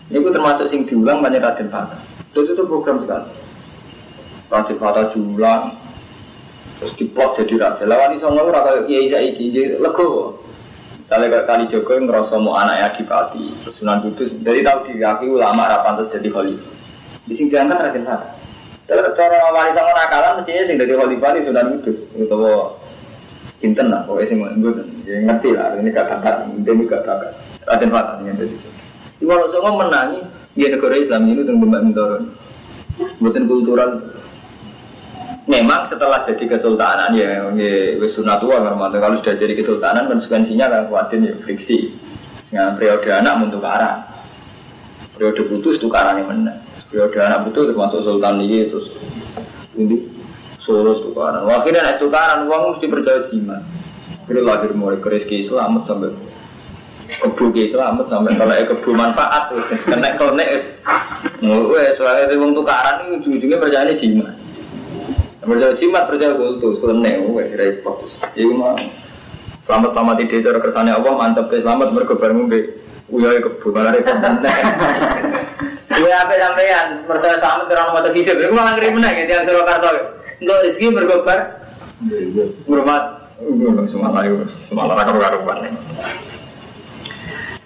[0.10, 2.02] Ini termasuk sing diulang banyak Raden Fata.
[2.34, 3.30] Itu terprogram sekali.
[4.50, 5.78] Raden Fata diulang,
[6.78, 9.46] terus diplot jadi raja lawan iso ngono ora kaya kiai saiki
[9.82, 10.38] lego
[11.08, 15.64] Misalnya kali Joko yang ngerasa mau anaknya adipati, terus Sunan Kudus, jadi tahu diakui ulama
[15.64, 16.74] rapan terus jadi khalifah.
[17.24, 18.36] Di sini diangkat Raden Fatah.
[18.92, 22.76] Kalau cara wali sama nakalan mestinya sing jadi khalifah di Sunan Kudus, utawa
[23.64, 24.76] Cinten lah, pokoknya sing nggak
[25.08, 27.32] ya ngerti lah, ini gak bakat, ini gak bakat.
[27.72, 28.56] Raden Fatah yang jadi.
[29.16, 30.20] Di walau songo menangi,
[30.60, 32.24] dia negara Islam ini tentang Mbak Mintoron.
[33.24, 33.90] Buatan kultural
[35.48, 37.48] Memang setelah jadi kesultanan ya,
[38.04, 41.96] wis sunatua kalau sudah jadi kesultanan konsekuensinya kan khawatir ya friksi.
[42.52, 44.08] Dengan periode anak untuk arah.
[45.16, 46.64] Periode putus itu yang menang.
[46.92, 48.88] Periode anak putus termasuk sultan ini terus
[49.76, 50.04] ini
[50.64, 51.48] solo tukaran.
[51.48, 53.64] Wakilnya naik tukaran uang mesti percaya jimat.
[54.28, 56.12] Jadi lahir mulai ke rezeki selamat sampai
[57.08, 60.48] kebu ke selamat sampai kalau kebu manfaat terus kena konek.
[61.44, 64.36] Wes soalnya uang tukaran itu ujung-ujungnya percaya jimat.
[65.48, 68.04] Percaya jimat, percaya kultus, kelenek, wes repot.
[68.36, 68.76] Iku mah
[69.64, 72.64] selamat selamat ide cara kersane Allah mantep ke selamat mergo bareng mbek
[73.08, 74.16] uyai kebun malah repot
[75.98, 79.90] Iya apa sampean percaya selamat terang mata kisah, iku malah ngeri meneh ya tiang Surakarta.
[80.38, 81.40] Untuk rezeki berkobar.
[82.68, 83.04] Hormat.
[83.90, 84.22] Semalah
[84.68, 85.74] semalah karu-karuan.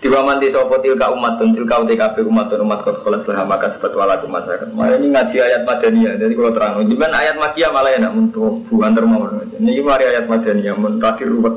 [0.02, 3.78] Waman di sopo tilka umat tun tilka UTKB umat tun umat kot kolas lah maka
[3.78, 4.74] sebat walaku masyarakat.
[4.74, 6.18] Malah ini ngaji ayat madaniyah.
[6.18, 9.30] Jadi kalau terang, gimana ayat makiyah malah enak untuk bukan termau.
[9.62, 11.54] Ini mari ayat madaniyah mun terakhir ruwet.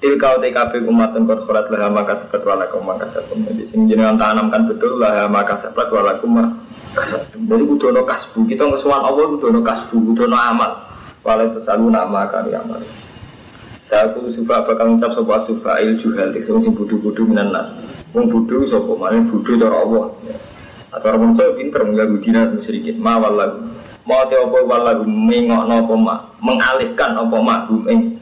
[0.00, 0.40] Tilka
[0.88, 3.36] umat tun kot kolas lah maka sebat walaku maka sebat.
[3.36, 6.56] Jadi sing jenengan tanamkan betul lah maka sebat walaku maka
[7.36, 10.88] Jadi kudono kasbu kita ngesuan Allah kudono kasbu kudono amal.
[11.20, 12.80] Walau selalu nama kami amal.
[13.92, 17.76] Aku suka bakal ngucap sopa sufa il juhal Tik sing budu-budu minan nas.
[18.16, 20.16] Wong budu sopa mana budu cara Allah.
[20.96, 22.96] Atau orang itu pinter mengganggu dina sedikit.
[22.96, 23.68] Ma wallagu
[24.08, 26.24] Mau te apa wallagu mengok nopo ma?
[26.40, 27.68] Mengalihkan apa ma?
[27.92, 28.16] Ing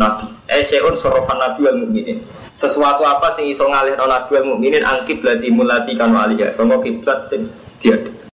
[0.00, 0.24] Nabi.
[0.48, 2.24] Eh seun sorofan nabi wal mu'minin.
[2.56, 4.82] Sesuatu apa sing iso ngalih nabi wal mu'minin?
[4.88, 6.56] Angkib lati mulati kanu aliyah.
[6.56, 7.52] Songo kiblat sing
[7.84, 8.19] diadek